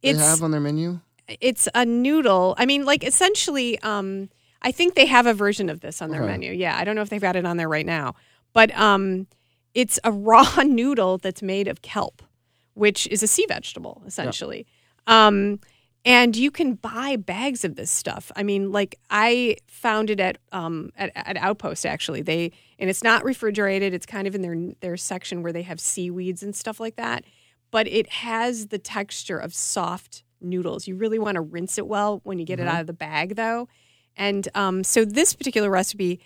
They 0.03 0.11
it's 0.11 0.21
have 0.21 0.43
on 0.43 0.51
their 0.51 0.61
menu. 0.61 1.01
it's 1.41 1.69
a 1.75 1.85
noodle. 1.85 2.55
I 2.57 2.65
mean, 2.67 2.85
like 2.87 3.03
essentially, 3.05 3.79
um, 3.83 4.29
I 4.63 4.73
think 4.73 4.95
they 4.95 5.07
have 5.07 5.27
a 5.27 5.35
version 5.35 5.69
of 5.69 5.81
this 5.81 6.01
on 6.03 6.11
their 6.11 6.23
Okay. 6.23 6.33
menu. 6.33 6.53
Yeah, 6.53 6.77
I 6.77 6.85
don't 6.85 6.97
know 6.97 7.03
if 7.03 7.09
they've 7.09 7.21
got 7.21 7.37
it 7.37 7.45
on 7.47 7.57
there 7.57 7.69
right 7.69 7.87
now, 7.87 8.15
but 8.53 8.77
um, 8.79 9.27
it's 9.75 9.99
a 10.05 10.11
raw 10.13 10.63
noodle 10.65 11.19
that's 11.19 11.43
made 11.43 11.69
of 11.69 11.83
kelp, 11.83 12.23
which 12.75 13.07
is 13.09 13.23
a 13.23 13.27
sea 13.27 13.47
vegetable 13.49 14.03
essentially. 14.07 14.67
Um, 15.07 15.61
and 16.05 16.37
you 16.37 16.51
can 16.53 16.75
buy 16.75 17.17
bags 17.17 17.65
of 17.65 17.75
this 17.75 17.91
stuff. 17.91 18.31
I 18.37 18.43
mean, 18.45 18.71
like 18.71 18.97
I 19.11 19.57
found 19.67 20.09
it 20.09 20.21
at 20.21 20.39
um, 20.53 20.91
at, 20.97 21.11
at 21.15 21.37
Outpost 21.37 21.85
actually. 21.85 22.23
They 22.23 22.53
and 22.79 22.89
it's 22.89 23.03
not 23.03 23.25
refrigerated. 23.25 23.93
It's 23.93 24.07
kind 24.07 24.27
of 24.29 24.35
in 24.35 24.43
their 24.43 24.57
their 24.81 24.97
section 24.97 25.43
where 25.43 25.53
they 25.53 25.63
have 25.63 25.81
seaweeds 25.81 26.43
and 26.45 26.55
stuff 26.55 26.79
like 26.79 26.95
that. 26.97 27.25
But 27.73 27.89
it 27.89 28.09
has 28.11 28.69
the 28.69 28.79
texture 28.79 29.37
of 29.39 29.53
soft 29.53 30.23
noodles. 30.41 30.87
You 30.87 30.95
really 30.95 31.19
want 31.19 31.35
to 31.35 31.41
rinse 31.41 31.77
it 31.77 31.89
well 31.89 32.21
when 32.23 32.39
you 32.39 32.45
get 32.45 32.61
it 32.61 32.69
out 32.69 32.81
of 32.81 32.87
the 32.87 32.93
bag, 32.93 33.35
though. 33.35 33.69
And 34.17 34.49
um, 34.55 34.85
so 34.85 35.05
this 35.05 35.35
particular 35.35 35.71
recipe 35.71 36.21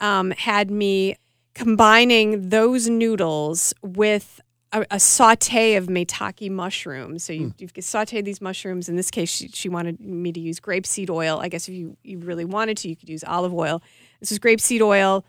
um, 0.00 0.30
had 0.32 0.70
me 0.70 1.16
combining 1.54 2.48
those 2.48 2.88
noodles 2.88 3.74
with 3.82 4.40
a, 4.72 4.84
a 4.90 5.00
saute 5.00 5.76
of 5.76 5.86
maitake 5.86 6.50
mushrooms. 6.50 7.22
So 7.22 7.32
you, 7.32 7.54
you've 7.58 7.72
sauteed 7.74 8.24
these 8.24 8.40
mushrooms. 8.40 8.88
In 8.88 8.96
this 8.96 9.10
case, 9.10 9.30
she, 9.30 9.48
she 9.48 9.68
wanted 9.68 10.00
me 10.00 10.32
to 10.32 10.40
use 10.40 10.58
grapeseed 10.58 11.10
oil. 11.10 11.38
I 11.40 11.48
guess 11.48 11.68
if 11.68 11.74
you, 11.74 11.96
you 12.02 12.18
really 12.18 12.44
wanted 12.44 12.76
to, 12.78 12.88
you 12.88 12.96
could 12.96 13.08
use 13.08 13.22
olive 13.24 13.54
oil. 13.54 13.82
This 14.20 14.32
is 14.32 14.38
grapeseed 14.38 14.80
oil. 14.80 15.24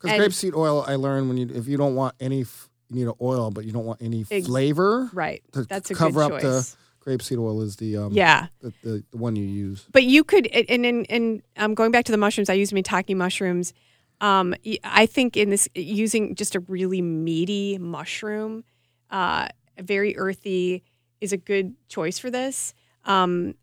Because 0.00 0.18
grapeseed 0.18 0.54
oil, 0.54 0.84
I 0.86 0.94
learned 0.96 1.28
when 1.28 1.36
you 1.36 1.48
if 1.54 1.68
you 1.68 1.76
don't 1.76 1.94
want 1.94 2.14
any, 2.20 2.42
f- 2.42 2.68
you 2.88 2.96
need 2.96 3.08
an 3.08 3.14
oil, 3.20 3.50
but 3.50 3.64
you 3.64 3.72
don't 3.72 3.84
want 3.84 4.00
any 4.00 4.24
flavor. 4.24 5.10
Right. 5.12 5.42
That's 5.52 5.90
a 5.90 5.94
cover 5.94 6.20
good 6.20 6.32
up 6.32 6.40
choice. 6.40 6.70
the 6.70 6.76
grapeseed 7.06 7.38
oil 7.38 7.62
is 7.62 7.76
the 7.76 7.96
um, 7.96 8.12
yeah. 8.12 8.48
the, 8.60 8.72
the, 8.82 9.04
the 9.10 9.16
one 9.16 9.36
you 9.36 9.44
use. 9.44 9.86
But 9.92 10.04
you 10.04 10.24
could, 10.24 10.46
and 10.48 10.84
and, 10.84 11.06
and 11.08 11.42
um, 11.56 11.74
going 11.74 11.90
back 11.90 12.04
to 12.06 12.12
the 12.12 12.18
mushrooms, 12.18 12.50
I 12.50 12.54
use 12.54 12.72
maitake 12.72 13.14
mushrooms. 13.16 13.72
Um, 14.20 14.54
I 14.82 15.06
think 15.06 15.36
in 15.36 15.50
this 15.50 15.68
using 15.74 16.34
just 16.34 16.54
a 16.54 16.60
really 16.60 17.02
meaty 17.02 17.78
mushroom, 17.78 18.64
uh, 19.10 19.48
very 19.78 20.16
earthy, 20.16 20.82
is 21.20 21.32
a 21.32 21.36
good 21.36 21.74
choice 21.88 22.18
for 22.18 22.30
this 22.30 22.74
um, 23.04 23.54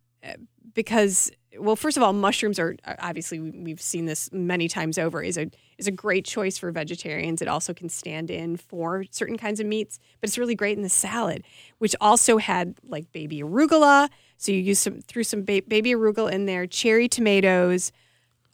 because 0.73 1.31
well, 1.59 1.75
first 1.75 1.97
of 1.97 2.03
all, 2.03 2.13
mushrooms 2.13 2.59
are 2.59 2.75
obviously 2.99 3.39
we've 3.39 3.81
seen 3.81 4.05
this 4.05 4.31
many 4.31 4.67
times 4.67 4.97
over 4.97 5.21
is 5.21 5.37
a 5.37 5.49
is 5.77 5.87
a 5.87 5.91
great 5.91 6.25
choice 6.25 6.57
for 6.57 6.71
vegetarians. 6.71 7.41
It 7.41 7.47
also 7.47 7.73
can 7.73 7.89
stand 7.89 8.29
in 8.29 8.57
for 8.57 9.05
certain 9.11 9.37
kinds 9.37 9.59
of 9.59 9.65
meats, 9.65 9.99
but 10.19 10.29
it's 10.29 10.37
really 10.37 10.55
great 10.55 10.77
in 10.77 10.83
the 10.83 10.89
salad, 10.89 11.43
which 11.79 11.95
also 11.99 12.37
had 12.37 12.75
like 12.87 13.11
baby 13.11 13.41
arugula. 13.41 14.09
So 14.37 14.51
you 14.51 14.59
use 14.59 14.79
some 14.79 15.01
threw 15.01 15.23
some 15.23 15.43
ba- 15.43 15.63
baby 15.67 15.93
arugula 15.93 16.31
in 16.31 16.45
there, 16.45 16.67
cherry 16.67 17.07
tomatoes, 17.07 17.91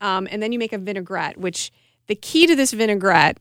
um, 0.01 0.27
and 0.31 0.41
then 0.41 0.51
you 0.51 0.59
make 0.59 0.73
a 0.73 0.77
vinaigrette. 0.77 1.37
Which 1.37 1.71
the 2.07 2.15
key 2.15 2.47
to 2.47 2.55
this 2.55 2.71
vinaigrette, 2.73 3.37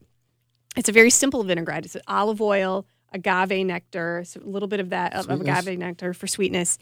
it's 0.77 0.89
a 0.89 0.93
very 0.93 1.11
simple 1.11 1.43
vinaigrette. 1.45 1.85
It's 1.85 1.97
olive 2.07 2.41
oil, 2.41 2.87
agave 3.13 3.65
nectar, 3.67 4.23
so 4.25 4.41
a 4.41 4.49
little 4.49 4.69
bit 4.69 4.81
of 4.81 4.91
that 4.91 5.15
of 5.15 5.25
Sweetness. 5.27 5.59
agave 5.59 5.79
nectar 5.79 6.13
for 6.15 6.27
sweetness, 6.27 6.79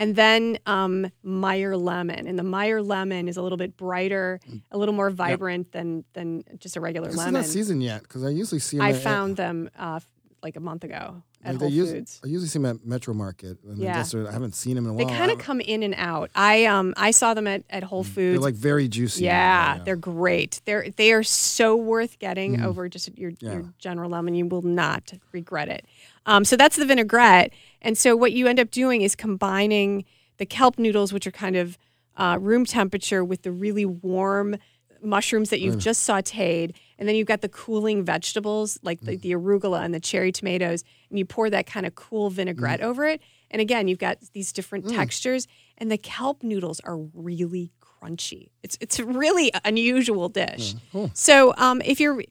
and 0.00 0.16
then 0.16 0.58
um, 0.66 1.12
Meyer 1.22 1.76
lemon. 1.76 2.26
And 2.26 2.36
the 2.36 2.42
Meyer 2.42 2.82
lemon 2.82 3.28
is 3.28 3.36
a 3.36 3.42
little 3.42 3.58
bit 3.58 3.76
brighter, 3.76 4.40
a 4.72 4.78
little 4.78 4.94
more 4.94 5.10
vibrant 5.10 5.70
than 5.70 6.04
than 6.14 6.42
just 6.58 6.76
a 6.76 6.80
regular 6.80 7.06
This 7.06 7.14
is 7.14 7.18
lemon. 7.18 7.34
not 7.34 7.44
seasoned 7.44 7.82
yet 7.84 8.02
because 8.02 8.24
I 8.24 8.30
usually 8.30 8.58
see 8.60 8.78
them. 8.78 8.86
I 8.86 8.90
at- 8.90 8.96
found 8.96 9.36
them 9.36 9.70
uh, 9.78 10.00
like 10.42 10.56
a 10.56 10.60
month 10.60 10.84
ago 10.84 11.22
at 11.44 11.52
like, 11.54 11.60
Whole 11.60 11.70
use- 11.70 11.90
Foods. 11.92 12.20
I 12.24 12.28
usually 12.28 12.48
see 12.48 12.58
them 12.58 12.66
at 12.66 12.84
Metro 12.84 13.12
Market. 13.14 13.58
And 13.64 13.80
I 13.80 13.84
Yeah. 13.84 13.94
guess 13.94 14.14
I 14.14 14.30
haven't 14.32 14.54
seen 14.54 14.74
them 14.76 14.84
in 14.86 14.90
a 14.90 14.94
while. 14.94 15.06
They 15.06 15.12
kind 15.14 15.30
of 15.30 15.38
come 15.38 15.60
in 15.60 15.82
and 15.82 15.94
out. 15.96 16.30
I 16.34 16.64
um 16.66 16.92
I 16.96 17.10
saw 17.12 17.34
them 17.34 17.46
at, 17.46 17.62
at 17.70 17.82
Whole 17.82 18.04
Foods. 18.04 18.34
They're 18.38 18.50
like 18.50 18.54
very 18.54 18.88
juicy. 18.88 19.24
yeah, 19.24 19.80
they're 19.84 19.96
great. 19.96 20.60
They're 20.64 20.88
they 20.96 21.12
are 21.12 21.22
so 21.22 21.76
worth 21.76 22.18
getting 22.18 22.60
over 22.62 22.88
just 22.88 23.16
your 23.18 23.32
Mm. 23.32 23.36
Yeah. 23.42 23.52
your 23.52 23.64
general 23.78 24.10
lemon. 24.10 24.34
You 24.34 24.46
will 24.46 24.62
not 24.62 25.12
regret 25.32 25.68
it. 25.68 25.84
Um, 26.26 26.44
so 26.44 26.56
that's 26.56 26.76
the 26.76 26.84
vinaigrette. 26.84 27.52
And 27.82 27.96
so 27.96 28.16
what 28.16 28.32
you 28.32 28.46
end 28.46 28.60
up 28.60 28.70
doing 28.70 29.02
is 29.02 29.14
combining 29.16 30.04
the 30.38 30.46
kelp 30.46 30.78
noodles, 30.78 31.12
which 31.12 31.26
are 31.26 31.30
kind 31.32 31.56
of 31.56 31.78
uh, 32.16 32.38
room 32.40 32.64
temperature, 32.64 33.24
with 33.24 33.42
the 33.42 33.52
really 33.52 33.84
warm 33.86 34.56
mushrooms 35.02 35.48
that 35.48 35.60
you've 35.60 35.78
just 35.78 36.06
sautéed, 36.06 36.74
and 36.98 37.08
then 37.08 37.16
you've 37.16 37.26
got 37.26 37.40
the 37.40 37.48
cooling 37.48 38.04
vegetables 38.04 38.78
like 38.82 39.00
Mm. 39.00 39.06
the, 39.06 39.16
the 39.16 39.32
arugula 39.32 39.82
and 39.82 39.94
the 39.94 40.00
cherry 40.00 40.30
tomatoes, 40.30 40.84
and 41.08 41.18
you 41.18 41.24
pour 41.24 41.48
that 41.48 41.66
kind 41.66 41.86
of 41.86 41.94
cool 41.94 42.30
Mm. 42.30 42.34
vinaigrette 42.34 42.80
over 42.82 43.06
it. 43.06 43.22
And 43.50 43.62
again, 43.62 43.88
you've 43.88 43.98
got 43.98 44.18
these 44.34 44.52
different 44.52 44.88
textures, 44.90 45.46
and 45.78 45.90
the 45.90 45.96
kelp 45.96 46.42
noodles 46.42 46.80
are 46.80 46.98
really 47.14 47.70
crunchy. 47.80 48.50
It's 48.62 48.76
it's 48.80 48.98
a 48.98 49.04
really 49.06 49.50
unusual 49.64 50.28
dish. 50.28 50.74
So 51.14 51.54
um, 51.56 51.80
if 51.84 51.98
you're 52.00 52.22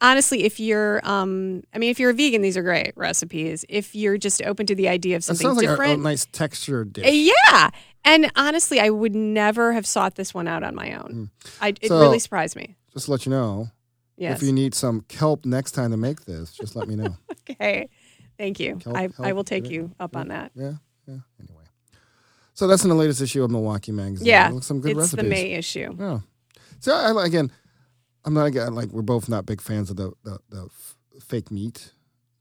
honestly, 0.00 0.44
if 0.44 0.58
you're 0.60 1.00
um, 1.04 1.62
I 1.74 1.78
mean, 1.78 1.90
if 1.90 1.98
you're 2.00 2.10
a 2.10 2.14
vegan, 2.14 2.42
these 2.42 2.56
are 2.56 2.62
great 2.62 2.92
recipes. 2.96 3.64
If 3.68 3.94
you're 3.94 4.18
just 4.18 4.42
open 4.42 4.66
to 4.66 4.74
the 4.74 4.88
idea 4.88 5.16
of 5.16 5.24
something 5.24 5.46
sounds 5.46 5.56
like 5.58 5.66
a, 5.66 5.68
a 5.68 5.72
different, 5.72 6.02
nice 6.02 6.26
texture 6.26 6.84
dish. 6.84 7.06
uh, 7.06 7.10
Yeah. 7.10 7.70
And 8.04 8.30
honestly, 8.36 8.80
I 8.80 8.90
would 8.90 9.14
never 9.14 9.72
have 9.72 9.86
sought 9.86 10.14
this 10.14 10.32
one 10.32 10.48
out 10.48 10.62
on 10.62 10.74
my 10.74 10.92
own. 10.94 11.30
I, 11.60 11.68
it 11.68 11.80
Mm. 11.82 11.88
So- 11.88 12.00
really 12.00 12.18
surprised 12.18 12.56
me. 12.56 12.76
Just 12.94 13.06
to 13.06 13.10
let 13.12 13.26
you 13.26 13.30
know, 13.30 13.68
Yes. 14.16 14.40
if 14.40 14.46
you 14.46 14.52
need 14.52 14.74
some 14.74 15.02
kelp 15.02 15.44
next 15.44 15.72
time 15.72 15.90
to 15.92 15.96
make 15.96 16.24
this, 16.24 16.52
just 16.52 16.74
let 16.74 16.88
me 16.88 16.96
know. 16.96 17.16
okay. 17.50 17.88
Thank 18.38 18.58
you. 18.60 18.76
Kelp- 18.76 18.96
I, 18.96 19.08
I 19.18 19.32
will 19.32 19.44
take 19.44 19.68
you 19.70 19.92
up 20.00 20.16
on 20.16 20.28
that. 20.28 20.52
yeah, 20.54 20.72
yeah. 21.06 21.18
Anyway, 21.40 21.64
so 22.54 22.66
that's 22.66 22.82
in 22.84 22.88
the 22.88 22.96
latest 22.96 23.20
issue 23.20 23.42
of 23.44 23.50
Milwaukee 23.50 23.92
Magazine. 23.92 24.26
Yeah. 24.26 24.58
Some 24.60 24.80
good 24.80 24.96
recipes. 24.96 25.12
it's 25.14 25.22
the 25.22 25.28
May 25.28 25.52
issue. 25.52 25.94
Yeah. 25.98 26.18
So 26.80 26.94
I, 26.94 27.24
again, 27.26 27.52
I'm 28.24 28.34
not 28.34 28.46
again 28.46 28.74
like 28.74 28.88
we're 28.90 29.02
both 29.02 29.28
not 29.28 29.46
big 29.46 29.60
fans 29.60 29.90
of 29.90 29.96
the 29.96 30.12
the, 30.24 30.38
the 30.50 30.64
f- 30.66 30.96
fake 31.22 31.50
meat, 31.50 31.92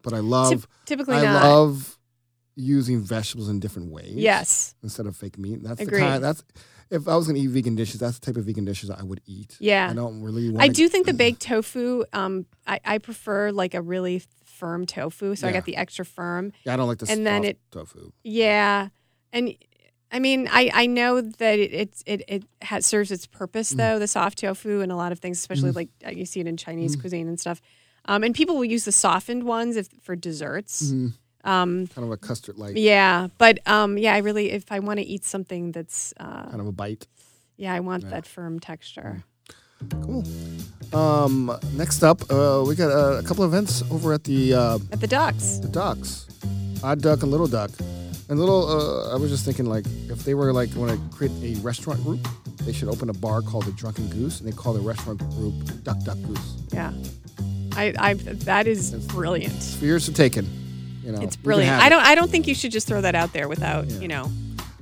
but 0.02 0.14
I 0.14 0.20
love 0.20 0.54
Typ- 0.54 0.66
typically 0.86 1.16
I 1.18 1.22
not. 1.24 1.44
love 1.44 1.98
using 2.56 3.00
vegetables 3.02 3.50
in 3.50 3.60
different 3.60 3.92
ways. 3.92 4.16
Yes. 4.16 4.74
Instead 4.82 5.06
of 5.06 5.16
fake 5.16 5.38
meat. 5.38 5.64
That's 5.64 5.80
Agreed. 5.80 6.00
the 6.02 6.06
kind. 6.06 6.24
That's 6.24 6.44
if 6.90 7.08
I 7.08 7.16
was 7.16 7.28
gonna 7.28 7.40
eat 7.40 7.48
vegan 7.48 7.76
dishes, 7.76 8.00
that's 8.00 8.18
the 8.20 8.26
type 8.26 8.38
of 8.38 8.46
vegan 8.46 8.66
dishes 8.66 8.90
I 8.90 9.04
would 9.04 9.22
eat. 9.26 9.56
Yeah. 9.60 9.90
I 9.90 9.94
don't 9.94 10.22
really. 10.22 10.50
want 10.50 10.64
I 10.64 10.68
do 10.70 10.88
think 10.90 11.06
the 11.06 11.14
baked 11.24 11.42
tofu, 11.42 12.04
um, 12.14 12.46
I, 12.66 12.80
I 12.84 12.98
prefer 12.98 13.52
like 13.52 13.74
a 13.76 13.82
really 13.82 14.24
firm 14.46 14.86
tofu. 14.86 15.36
So 15.36 15.48
I 15.48 15.52
got 15.52 15.66
the 15.66 15.76
extra 15.76 16.04
firm. 16.06 16.52
Yeah, 16.66 16.74
I 16.74 16.78
don't 16.78 16.88
like 16.88 16.98
the 16.98 17.12
and 17.12 17.26
then 17.26 17.44
it- 17.44 17.60
tofu. 17.72 18.12
Yeah. 18.24 18.90
And 19.34 19.54
I 20.12 20.20
mean, 20.20 20.48
I, 20.52 20.72
I 20.74 20.86
know 20.88 21.20
that 21.22 21.60
it 21.60 21.74
it 21.74 22.04
it, 22.06 22.22
it 22.28 22.44
has, 22.62 22.86
serves 22.86 23.12
its 23.12 23.26
purpose 23.28 23.74
Mm. 23.74 23.78
though. 23.78 24.00
The 24.00 24.08
soft 24.08 24.40
tofu 24.40 24.82
and 24.82 24.92
a 24.92 24.96
lot 24.96 25.12
of 25.12 25.20
things, 25.20 25.38
especially 25.38 25.72
like 25.72 25.90
uh, 26.06 26.12
you 26.12 26.26
see 26.26 26.40
it 26.40 26.48
in 26.48 26.56
Chinese 26.58 26.96
cuisine 26.96 27.28
and 27.28 27.40
stuff. 27.40 27.62
Um, 28.06 28.24
and 28.24 28.34
people 28.34 28.56
will 28.56 28.66
use 28.66 28.86
the 28.86 28.94
softened 28.94 29.44
ones 29.44 29.76
if 29.76 29.90
for 30.02 30.16
desserts. 30.16 30.84
Mm-hmm. 30.92 31.50
Um, 31.50 31.88
Kind 31.88 32.06
of 32.06 32.12
a 32.12 32.18
custard 32.18 32.58
like 32.58 32.74
yeah, 32.78 33.28
but 33.38 33.60
um, 33.68 33.98
yeah, 33.98 34.14
I 34.14 34.20
really 34.20 34.52
if 34.52 34.72
I 34.72 34.80
want 34.80 35.00
to 35.00 35.06
eat 35.06 35.24
something 35.26 35.72
that's 35.74 36.14
uh, 36.20 36.44
kind 36.46 36.62
of 36.62 36.68
a 36.68 36.72
bite. 36.72 37.08
yeah, 37.58 37.74
I 37.74 37.80
want 37.82 38.10
that 38.10 38.26
firm 38.26 38.60
texture. 38.60 39.24
Cool. 40.02 40.24
Um, 40.94 41.52
next 41.74 42.02
up, 42.04 42.22
uh, 42.32 42.64
we 42.68 42.76
got 42.76 42.92
uh, 42.92 43.20
a 43.20 43.24
couple 43.24 43.44
events 43.46 43.84
over 43.92 44.14
at 44.14 44.24
the 44.24 44.54
uh, 44.54 44.80
At 44.92 45.00
the 45.02 45.08
Ducks. 45.08 45.60
the 45.60 45.68
Ducks, 45.68 46.26
Odd 46.82 47.02
Duck 47.02 47.22
and 47.24 47.32
Little 47.32 47.48
Duck. 47.48 47.72
And 48.30 48.40
little, 48.40 48.68
uh, 48.68 49.14
I 49.14 49.18
was 49.18 49.32
just 49.32 49.46
thinking 49.46 49.66
like 49.66 49.86
if 50.10 50.26
they 50.26 50.34
were 50.34 50.52
like 50.52 50.70
want 50.76 50.92
to 50.92 51.16
create 51.16 51.32
a 51.58 51.60
restaurant 51.62 52.04
group, 52.04 52.20
they 52.64 52.74
should 52.74 52.90
open 52.90 53.10
a 53.10 53.14
bar 53.14 53.42
called 53.42 53.66
the 53.66 53.72
Drunken 53.72 54.10
Goose, 54.10 54.42
and 54.42 54.52
they 54.52 54.56
call 54.56 54.74
the 54.74 54.82
restaurant 54.82 55.20
group 55.36 55.54
Duck 55.84 56.04
Duck 56.04 56.18
Goose. 56.24 56.58
Yeah, 56.74 56.92
I, 57.74 57.94
I 57.98 58.14
that 58.16 58.68
is 58.68 58.92
brilliant. 59.08 59.64
For 59.80 59.86
yours 59.86 60.06
to 60.06 60.14
taken, 60.14 60.46
you 61.04 61.14
know. 61.14 61.22
It's 61.22 61.38
brilliant. 61.38 61.82
I 61.82 61.88
don't 61.88 62.04
I 62.04 62.16
don't 62.16 62.30
think 62.30 62.48
you 62.48 62.56
should 62.56 62.72
just 62.72 62.88
throw 62.88 63.00
that 63.02 63.16
out 63.16 63.32
there 63.32 63.48
without 63.48 63.90
you 63.90 64.10
know. 64.10 64.30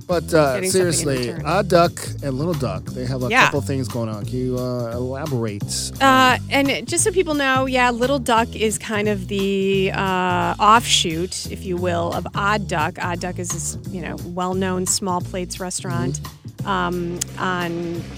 But 0.06 0.32
uh, 0.32 0.54
getting 0.54 0.70
something 0.70 0.86
in 0.86 0.92
seriously. 0.92 1.44
Odd 1.44 1.68
Duck 1.68 1.98
and 2.22 2.34
Little 2.38 2.54
Duck, 2.54 2.84
they 2.84 3.04
have 3.06 3.24
a 3.24 3.28
Yeah. 3.28 3.46
couple 3.46 3.60
things 3.60 3.88
going 3.88 4.08
on. 4.08 4.24
Can 4.24 4.34
you 4.38 4.56
uh, 4.58 4.92
elaborate? 4.92 5.64
Uh, 6.00 6.38
and 6.48 6.86
just 6.86 7.02
so 7.02 7.10
people 7.10 7.34
know, 7.34 7.66
yeah, 7.66 7.90
Little 7.90 8.20
Duck 8.20 8.54
is 8.54 8.78
kind 8.78 9.08
of 9.08 9.26
the 9.26 9.90
uh, 9.92 10.54
offshoot, 10.60 11.50
if 11.50 11.64
you 11.64 11.76
will, 11.76 12.12
of 12.12 12.24
Odd 12.36 12.68
Duck. 12.68 13.02
Odd 13.02 13.18
Duck 13.20 13.38
is 13.40 13.48
this, 13.50 13.78
you 13.92 14.00
know, 14.00 14.16
well-known 14.26 14.86
small 14.86 15.20
plates 15.20 15.58
restaurant 15.58 16.20
um, 16.64 17.18
on 17.38 17.70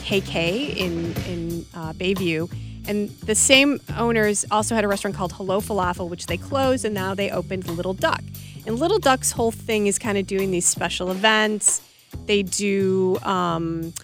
KK 0.04 0.76
in 0.76 1.12
in 1.26 1.66
uh, 1.74 1.94
Bayview. 1.94 2.52
And 2.86 3.10
the 3.20 3.34
same 3.34 3.80
owners 3.98 4.46
also 4.50 4.74
had 4.74 4.82
a 4.84 4.88
restaurant 4.88 5.14
called 5.16 5.32
Hello 5.34 5.60
Falafel, 5.60 6.08
which 6.08 6.26
they 6.26 6.38
closed, 6.38 6.84
and 6.86 6.94
now 6.94 7.14
they 7.14 7.30
opened 7.30 7.66
Little 7.68 7.92
Duck. 7.94 8.22
And 8.68 8.78
Little 8.78 8.98
Duck's 8.98 9.32
whole 9.32 9.50
thing 9.50 9.86
is 9.86 9.98
kind 9.98 10.18
of 10.18 10.26
doing 10.26 10.50
these 10.50 10.66
special 10.66 11.10
events. 11.10 11.80
They 12.26 12.42
do. 12.42 13.16
Um, 13.22 13.94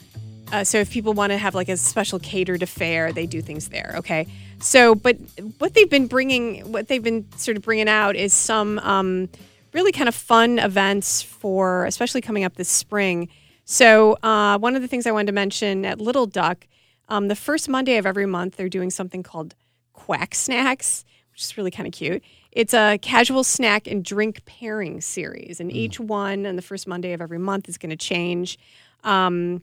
uh, 0.51 0.65
so 0.65 0.79
if 0.79 0.91
people 0.91 1.13
want 1.13 1.33
to 1.33 1.37
have 1.37 1.55
like 1.55 1.69
a 1.69 1.77
special 1.77 2.19
catered 2.19 2.63
affair, 2.63 3.13
they 3.13 3.27
do 3.27 3.43
things 3.43 3.69
there. 3.69 3.93
Okay. 3.99 4.27
So, 4.61 4.95
but 4.95 5.19
what 5.59 5.75
they've 5.75 5.91
been 5.91 6.07
bringing, 6.07 6.73
what 6.73 6.89
they've 6.89 7.03
been 7.03 7.31
sort 7.37 7.59
of 7.59 7.63
bringing 7.63 7.91
out 7.91 8.17
is 8.17 8.33
some 8.33 8.79
um, 8.79 9.29
really 9.75 9.93
kind 9.93 10.09
of 10.09 10.15
fun 10.15 10.59
events 10.59 11.21
for, 11.21 11.85
especially 11.85 12.23
coming 12.23 12.45
up 12.45 12.55
this 12.55 12.71
spring. 12.71 13.29
So 13.67 14.17
uh, 14.23 14.57
one 14.57 14.77
of 14.77 14.81
the 14.81 14.89
things 14.89 15.07
I 15.07 15.13
wanted 15.13 15.27
to 15.27 15.33
mention 15.33 15.85
at 15.85 16.01
Little 16.01 16.25
Duck, 16.25 16.67
um, 17.11 17.29
the 17.29 17.37
first 17.37 17.69
Monday 17.69 17.99
of 17.99 18.07
every 18.07 18.25
month, 18.25 18.57
they're 18.57 18.71
doing 18.71 18.91
something 18.91 19.23
called 19.23 19.55
Quack 19.93 20.35
Snacks, 20.35 21.05
which 21.33 21.43
is 21.43 21.59
really 21.59 21.71
kind 21.71 21.87
of 21.87 21.93
cute. 21.93 22.23
It's 22.55 22.73
a 22.73 22.99
casual 23.03 23.45
snack 23.45 23.87
and 23.87 24.05
drink 24.05 24.45
pairing 24.47 25.01
series, 25.01 25.61
and 25.61 25.73
each 25.73 25.99
one 25.99 26.47
on 26.47 26.57
the 26.57 26.63
first 26.63 26.87
Monday 26.87 27.13
of 27.13 27.21
every 27.21 27.39
month 27.39 27.69
is 27.69 27.77
going 27.77 27.91
to 27.91 27.97
change. 27.97 28.59
Um, 29.03 29.61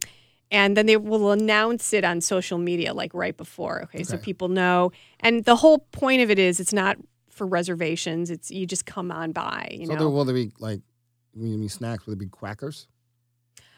and 0.51 0.75
then 0.75 0.85
they 0.85 0.97
will 0.97 1.31
announce 1.31 1.93
it 1.93 2.03
on 2.03 2.19
social 2.21 2.57
media 2.57 2.93
like 2.93 3.13
right 3.13 3.35
before 3.37 3.83
okay, 3.83 4.03
so 4.03 4.17
people 4.17 4.49
know 4.49 4.91
and 5.21 5.45
the 5.45 5.55
whole 5.55 5.79
point 5.93 6.21
of 6.21 6.29
it 6.29 6.37
is 6.37 6.59
it's 6.59 6.73
not 6.73 6.97
for 7.29 7.47
reservations 7.47 8.29
it's 8.29 8.51
you 8.51 8.67
just 8.67 8.85
come 8.85 9.11
on 9.11 9.31
by 9.31 9.69
you 9.71 9.85
so 9.85 9.93
know 9.93 9.99
there 9.99 10.09
will 10.09 10.25
there 10.25 10.35
be 10.35 10.51
like 10.59 10.81
when 11.33 11.49
you 11.49 11.57
mean 11.57 11.69
snacks? 11.69 12.05
Will 12.05 12.13
there 12.13 12.19
be 12.19 12.27
quackers? 12.27 12.87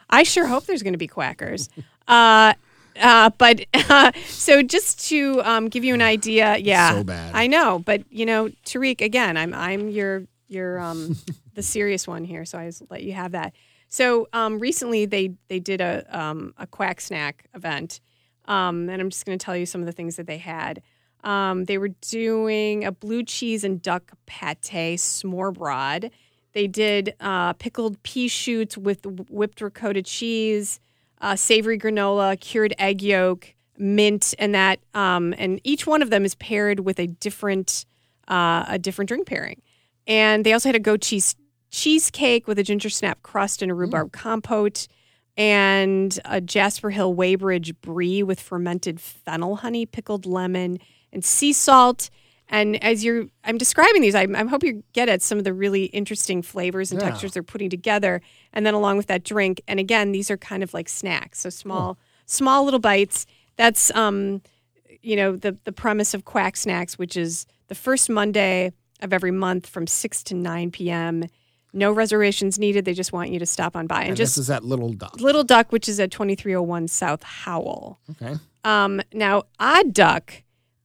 i 0.09 0.23
sure 0.23 0.47
hope 0.47 0.65
there's 0.65 0.83
going 0.83 0.93
to 0.93 0.97
be 0.97 1.07
quackers 1.07 1.69
uh, 2.07 2.53
uh, 3.01 3.29
but 3.37 3.65
uh, 3.89 4.11
so 4.25 4.61
just 4.61 5.07
to 5.09 5.41
um, 5.43 5.69
give 5.69 5.83
you 5.83 5.93
an 5.93 6.01
idea 6.01 6.57
yeah 6.61 6.93
So 6.93 7.03
bad. 7.03 7.31
i 7.35 7.47
know 7.47 7.79
but 7.79 8.03
you 8.09 8.25
know 8.25 8.49
tarik 8.65 9.01
again 9.01 9.37
i'm 9.37 9.53
i'm 9.53 9.89
your 9.89 10.23
your 10.47 10.79
um, 10.79 11.15
the 11.55 11.63
serious 11.63 12.07
one 12.07 12.23
here 12.25 12.45
so 12.45 12.57
i 12.57 12.65
just 12.67 12.83
let 12.89 13.03
you 13.03 13.13
have 13.13 13.31
that 13.31 13.53
so 13.89 14.27
um, 14.33 14.59
recently 14.59 15.05
they 15.05 15.33
they 15.49 15.59
did 15.59 15.81
a 15.81 16.05
um, 16.17 16.53
a 16.57 16.65
quack 16.67 16.99
snack 17.01 17.45
event 17.53 17.99
um, 18.45 18.89
and 18.89 19.01
i'm 19.01 19.09
just 19.09 19.25
going 19.25 19.37
to 19.37 19.43
tell 19.43 19.55
you 19.55 19.65
some 19.65 19.81
of 19.81 19.87
the 19.87 19.93
things 19.93 20.15
that 20.17 20.27
they 20.27 20.37
had 20.39 20.81
um, 21.23 21.63
they 21.65 21.77
were 21.77 21.91
doing 22.01 22.83
a 22.83 22.91
blue 22.91 23.23
cheese 23.23 23.63
and 23.63 23.81
duck 23.81 24.11
pate 24.25 24.97
smørrebrød. 24.99 26.09
they 26.53 26.67
did 26.67 27.15
uh, 27.19 27.53
pickled 27.53 28.01
pea 28.03 28.27
shoots 28.27 28.77
with 28.77 29.05
whipped 29.29 29.61
ricotta 29.61 30.01
cheese 30.03 30.79
uh, 31.23 31.35
savory 31.35 31.79
granola, 31.79 32.39
cured 32.39 32.73
egg 32.77 33.01
yolk, 33.01 33.55
mint, 33.77 34.35
and 34.37 34.53
that. 34.53 34.79
Um, 34.93 35.33
and 35.37 35.59
each 35.63 35.87
one 35.87 36.01
of 36.03 36.09
them 36.09 36.25
is 36.25 36.35
paired 36.35 36.81
with 36.81 36.99
a 36.99 37.07
different 37.07 37.85
uh, 38.27 38.65
a 38.67 38.77
different 38.77 39.07
drink 39.07 39.25
pairing. 39.25 39.61
And 40.05 40.45
they 40.45 40.53
also 40.53 40.69
had 40.69 40.75
a 40.75 40.79
goat 40.79 41.01
cheese 41.01 41.35
cheesecake 41.71 42.47
with 42.47 42.59
a 42.59 42.63
ginger 42.63 42.89
snap 42.89 43.23
crust 43.23 43.61
and 43.61 43.71
a 43.71 43.73
rhubarb 43.73 44.11
compote. 44.11 44.87
and 45.35 46.19
a 46.25 46.39
Jasper 46.39 46.91
Hill 46.91 47.13
Weybridge 47.13 47.73
brie 47.81 48.21
with 48.21 48.39
fermented 48.39 48.99
fennel 48.99 49.57
honey, 49.57 49.85
pickled 49.85 50.25
lemon, 50.25 50.77
and 51.11 51.25
sea 51.25 51.53
salt. 51.53 52.09
And 52.49 52.81
as 52.83 53.03
you're, 53.03 53.25
I'm 53.43 53.57
describing 53.57 54.01
these, 54.01 54.15
I, 54.15 54.27
I 54.35 54.43
hope 54.45 54.63
you 54.63 54.83
get 54.93 55.09
at 55.09 55.21
some 55.21 55.37
of 55.37 55.43
the 55.43 55.53
really 55.53 55.85
interesting 55.85 56.41
flavors 56.41 56.91
and 56.91 57.01
Yeah. 57.01 57.09
textures 57.09 57.31
they're 57.31 57.41
putting 57.43 57.69
together. 57.69 58.21
And 58.51 58.65
then 58.65 58.73
along 58.73 58.97
with 58.97 59.07
that 59.07 59.23
drink, 59.23 59.61
and 59.67 59.79
again, 59.79 60.11
these 60.11 60.29
are 60.29 60.37
kind 60.37 60.61
of 60.61 60.73
like 60.73 60.87
snacks, 60.89 61.39
so 61.39 61.49
small, 61.49 61.97
small 62.25 62.63
little 62.65 62.79
bites. 62.79 63.25
That's, 63.55 63.93
um, 63.95 64.41
you 65.01 65.15
know, 65.15 65.35
the 65.35 65.57
the 65.63 65.71
premise 65.71 66.13
of 66.13 66.25
Quack 66.25 66.55
Snacks, 66.55 66.97
which 66.97 67.17
is 67.17 67.45
the 67.67 67.75
first 67.75 68.09
Monday 68.09 68.71
of 69.01 69.11
every 69.13 69.31
month 69.31 69.67
from 69.67 69.85
six 69.87 70.23
to 70.23 70.33
nine 70.35 70.71
p.m. 70.71 71.25
No 71.73 71.91
reservations 71.91 72.59
needed. 72.59 72.85
They 72.85 72.93
just 72.93 73.11
want 73.11 73.31
you 73.31 73.39
to 73.39 73.45
stop 73.47 73.75
on 73.75 73.87
by 73.87 74.01
and, 74.01 74.09
And 74.09 74.17
just 74.17 74.35
this 74.35 74.43
is 74.43 74.49
at 74.51 74.63
Little 74.63 74.93
Duck. 74.93 75.19
Little 75.19 75.43
Duck, 75.43 75.71
which 75.71 75.89
is 75.89 75.99
at 75.99 76.11
2301 76.11 76.87
South 76.87 77.23
Howell. 77.23 77.99
Okay. 78.11 78.35
Um, 78.63 79.01
now, 79.11 79.43
Odd 79.59 79.91
Duck 79.91 80.43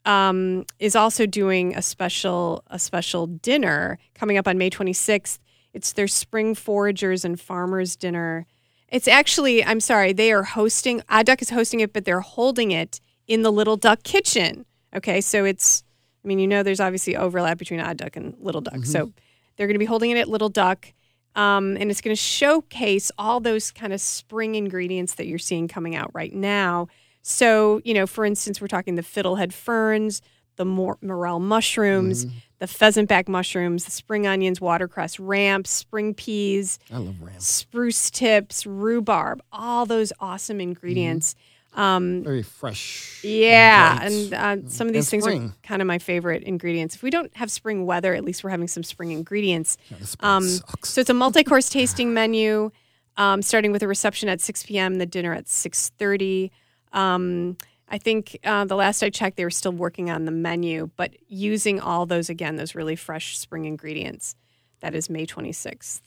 um, 0.09 0.64
is 0.79 0.97
also 0.97 1.27
doing 1.27 1.77
a 1.77 1.83
special 1.83 2.64
a 2.68 2.79
special 2.79 3.27
dinner 3.27 3.99
coming 4.14 4.38
up 4.38 4.49
on 4.49 4.57
May 4.57 4.71
26th. 4.71 5.38
It's 5.75 5.92
their 5.92 6.09
spring 6.09 6.55
foragers 6.55 7.25
and 7.27 7.38
farmers 7.38 7.94
dinner. 7.94 8.47
It's 8.88 9.07
actually, 9.07 9.62
I'm 9.62 9.81
sorry, 9.81 10.14
they 10.14 10.33
are 10.33 10.44
hosting. 10.44 11.03
Odd 11.11 11.27
Duck 11.27 11.42
is 11.42 11.51
hosting 11.51 11.81
it, 11.81 11.92
but 11.92 12.07
they're 12.07 12.21
holding 12.23 12.71
it 12.71 13.01
in 13.27 13.42
the 13.42 13.53
Little 13.53 13.77
Duck 13.77 14.03
kitchen. 14.03 14.64
Okay, 14.97 15.21
so 15.21 15.44
it's. 15.44 15.85
I 16.25 16.29
mean, 16.29 16.38
you 16.40 16.49
know, 16.49 16.62
there's 16.62 16.81
obviously 16.81 17.14
overlap 17.14 17.59
between 17.59 17.81
Odd 17.81 17.99
Duck 17.99 18.16
and 18.16 18.35
Little 18.40 18.61
Duck. 18.62 18.85
So 18.87 19.12
they're 19.57 19.66
going 19.66 19.75
to 19.75 19.79
be 19.79 19.85
holding 19.85 20.11
it 20.11 20.16
at 20.18 20.29
Little 20.29 20.49
Duck. 20.49 20.92
Um, 21.37 21.77
and 21.77 21.90
it's 21.90 22.01
going 22.01 22.14
to 22.16 22.21
showcase 22.21 23.12
all 23.18 23.38
those 23.40 23.71
kind 23.71 23.92
of 23.92 24.01
spring 24.01 24.55
ingredients 24.57 25.14
that 25.14 25.27
you're 25.27 25.38
seeing 25.38 25.68
coming 25.68 25.94
out 25.94 26.11
right 26.14 26.35
now. 26.35 26.88
So, 27.33 27.83
you 27.85 27.93
know, 27.93 28.07
for 28.07 28.25
instance, 28.25 28.59
we're 28.59 28.69
talking 28.69 28.95
the 28.95 29.03
fiddlehead 29.03 29.53
ferns, 29.53 30.23
the 30.57 30.64
mor- 30.64 30.97
morel 31.03 31.41
mushrooms, 31.41 32.25
the 32.59 32.64
pheasantback 32.67 33.29
mushrooms, 33.29 33.85
the 33.85 33.91
spring 33.91 34.27
onions, 34.27 34.62
watercress, 34.62 35.21
ramps, 35.21 35.69
spring 35.71 36.14
peas, 36.14 36.79
I 36.91 36.97
love 36.97 37.21
ramp. 37.21 37.41
spruce 37.43 38.11
tips, 38.11 38.64
rhubarb, 38.67 39.43
all 39.53 39.85
those 39.85 40.11
awesome 40.21 40.59
ingredients. 40.59 41.35
Um, 41.75 42.25
Very 42.25 42.43
fresh. 42.43 43.21
yeah, 43.23 43.99
bright. 43.99 44.11
and 44.11 44.35
uh, 44.64 44.69
some 44.71 44.87
of 44.87 44.88
And 44.88 44.95
these 44.97 45.11
things 45.11 45.27
are 45.27 45.53
kind 45.62 45.83
of 45.83 45.87
my 45.87 45.99
favorite 45.99 46.43
ingredients. 46.45 46.95
If 46.97 47.03
we 47.03 47.11
don't 47.11 47.31
have 47.37 47.51
spring 47.51 47.85
weather, 47.85 48.14
at 48.14 48.25
least 48.25 48.43
we're 48.43 48.51
having 48.51 48.69
some 48.69 48.83
spring 48.83 49.11
ingredients. 49.12 49.77
Yeah, 49.91 49.99
Um, 50.21 50.49
so 50.83 51.03
it's 51.03 51.11
a 51.11 51.14
multi-course 51.14 51.69
tasting 51.69 52.14
menu, 52.14 52.71
um, 53.19 53.43
starting 53.43 53.71
with 53.71 53.83
a 53.83 53.87
reception 53.87 54.31
at 54.31 54.41
6 54.41 54.62
p.m., 54.64 54.97
the 54.97 55.05
dinner 55.07 55.35
at 55.35 55.45
6:30. 55.45 56.51
Um, 56.92 57.57
I 57.90 57.98
think 57.98 58.38
uh, 58.44 58.64
the 58.66 58.77
last 58.77 59.03
I 59.03 59.09
checked, 59.11 59.37
they 59.37 59.44
were 59.44 59.51
still 59.51 59.72
working 59.72 60.11
on 60.11 60.24
the 60.27 60.31
menu, 60.31 60.90
but 60.96 61.12
using 61.29 61.81
all 61.81 62.05
those 62.07 62.29
again, 62.29 62.57
those 62.57 62.74
really 62.74 62.96
fresh 62.96 63.38
spring 63.38 63.64
ingredients. 63.64 64.35
That 64.81 64.94
is 64.94 65.09
May 65.11 65.27
26th. 65.27 66.03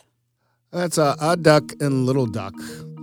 That's 0.72 0.98
uh, 0.98 1.16
Odd 1.20 1.44
Duck 1.44 1.72
and 1.82 2.06
Little 2.06 2.26
Duck 2.28 2.54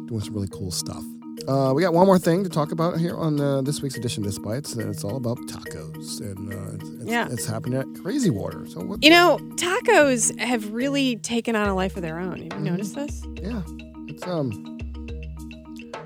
doing 0.07 0.21
some 0.21 0.33
really 0.35 0.49
cool 0.49 0.71
stuff. 0.71 1.03
Uh, 1.47 1.73
we 1.75 1.83
got 1.83 1.93
one 1.93 2.07
more 2.07 2.19
thing 2.19 2.43
to 2.43 2.49
talk 2.51 2.73
about 2.73 2.99
here 2.99 3.17
on 3.17 3.39
uh, 3.41 3.63
this 3.63 3.81
week's 3.83 3.97
edition 3.97 4.23
of 4.25 4.31
This 4.31 4.39
Bites, 4.39 4.75
and 4.75 4.89
it's 4.89 5.05
all 5.05 5.17
about 5.17 5.39
tacos. 5.49 6.21
And 6.21 6.53
uh, 6.53 6.75
it's, 6.75 6.89
it's, 7.03 7.05
Yeah. 7.11 7.29
it's 7.31 7.47
happening 7.47 7.79
at 7.79 7.87
Crazy 8.03 8.31
Water. 8.31 8.67
So 8.67 8.81
what? 8.81 9.03
You 9.05 9.11
know, 9.11 9.39
tacos 9.57 10.37
have 10.41 10.73
really 10.73 11.17
taken 11.17 11.55
on 11.57 11.69
a 11.69 11.75
life 11.75 11.97
of 11.97 12.03
their 12.03 12.19
own. 12.19 12.43
Have 12.51 12.53
you 12.65 12.71
noticed 12.71 12.95
this? 12.95 13.23
Yeah, 13.43 13.63
it's 14.09 14.27
um 14.27 14.78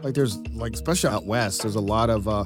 like 0.03 0.15
there's 0.15 0.39
like 0.55 0.75
especially 0.75 1.11
out 1.11 1.27
west. 1.27 1.63
There's 1.63 1.75
a 1.77 1.81
lot 1.81 2.11
of 2.11 2.27
uh, 2.29 2.45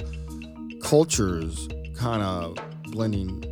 cultures 0.82 1.68
kind 1.94 2.22
of 2.22 2.56
blending 2.92 3.42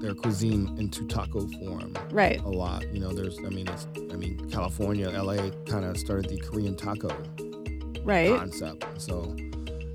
their 0.00 0.14
cuisine 0.14 0.74
into 0.78 1.06
taco 1.06 1.46
form. 1.60 1.94
Right. 2.10 2.40
A 2.42 2.48
lot, 2.48 2.82
you 2.92 2.98
know. 3.00 3.12
There's, 3.12 3.38
I 3.38 3.50
mean, 3.50 3.68
it's, 3.68 3.86
I 4.12 4.16
mean, 4.16 4.50
California, 4.50 5.08
LA, 5.10 5.50
kind 5.66 5.84
of 5.84 5.96
started 5.96 6.28
the 6.28 6.38
Korean 6.38 6.74
taco 6.76 7.08
Right. 8.02 8.36
concept. 8.36 8.84
So, 9.00 9.34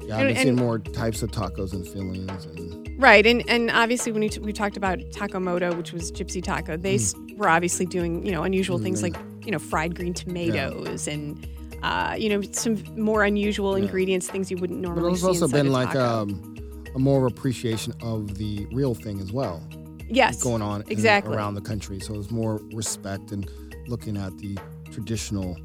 yeah, 0.05 0.17
I've 0.19 0.27
been 0.27 0.35
seeing 0.37 0.55
more 0.55 0.79
types 0.79 1.23
of 1.23 1.31
tacos 1.31 1.73
and 1.73 1.85
fillings, 1.85 2.45
and 2.45 2.87
Right, 2.99 3.27
and 3.27 3.43
and 3.49 3.69
obviously 3.69 4.11
when 4.11 4.21
we, 4.21 4.29
t- 4.29 4.39
we 4.39 4.51
talked 4.53 4.75
about 4.77 4.99
Taco 5.11 5.39
Moto, 5.39 5.75
which 5.75 5.91
was 5.93 6.11
Gypsy 6.11 6.41
Taco, 6.41 6.77
they 6.77 6.95
s 6.95 7.13
Mm. 7.13 7.37
were 7.37 7.49
obviously 7.49 7.85
doing 7.85 8.25
you 8.25 8.31
know 8.31 8.43
unusual 8.43 8.79
things 8.79 9.03
like 9.03 9.15
you 9.45 9.51
know 9.51 9.59
fried 9.59 9.93
green 9.93 10.13
tomatoes 10.13 11.07
and 11.07 11.45
uh, 11.83 12.15
you 12.17 12.29
know 12.29 12.41
some 12.51 12.83
more 12.95 13.23
unusual 13.23 13.75
ingredients, 13.75 14.29
things 14.29 14.49
you 14.51 14.57
wouldn't 14.57 14.81
but 14.81 14.89
normally 14.89 15.11
it's 15.13 15.21
see 15.21 15.27
also 15.27 15.47
been 15.47 15.67
a 15.67 15.71
like 15.71 15.95
um, 15.95 16.55
a 16.95 16.99
more 16.99 17.27
appreciation 17.27 17.93
of 18.01 18.35
the 18.37 18.65
real 18.71 18.93
thing 18.95 19.19
as 19.19 19.31
well. 19.31 19.61
yes, 20.09 20.41
going 20.41 20.61
on 20.61 20.81
in- 20.83 20.91
exactly. 20.91 21.35
around 21.35 21.55
the 21.55 21.61
country. 21.61 21.99
So 21.99 22.15
it's 22.15 22.31
more 22.31 22.59
respect 22.73 23.31
and 23.31 23.49
looking 23.87 24.17
at 24.17 24.37
the 24.37 24.57
traditional 24.91 25.55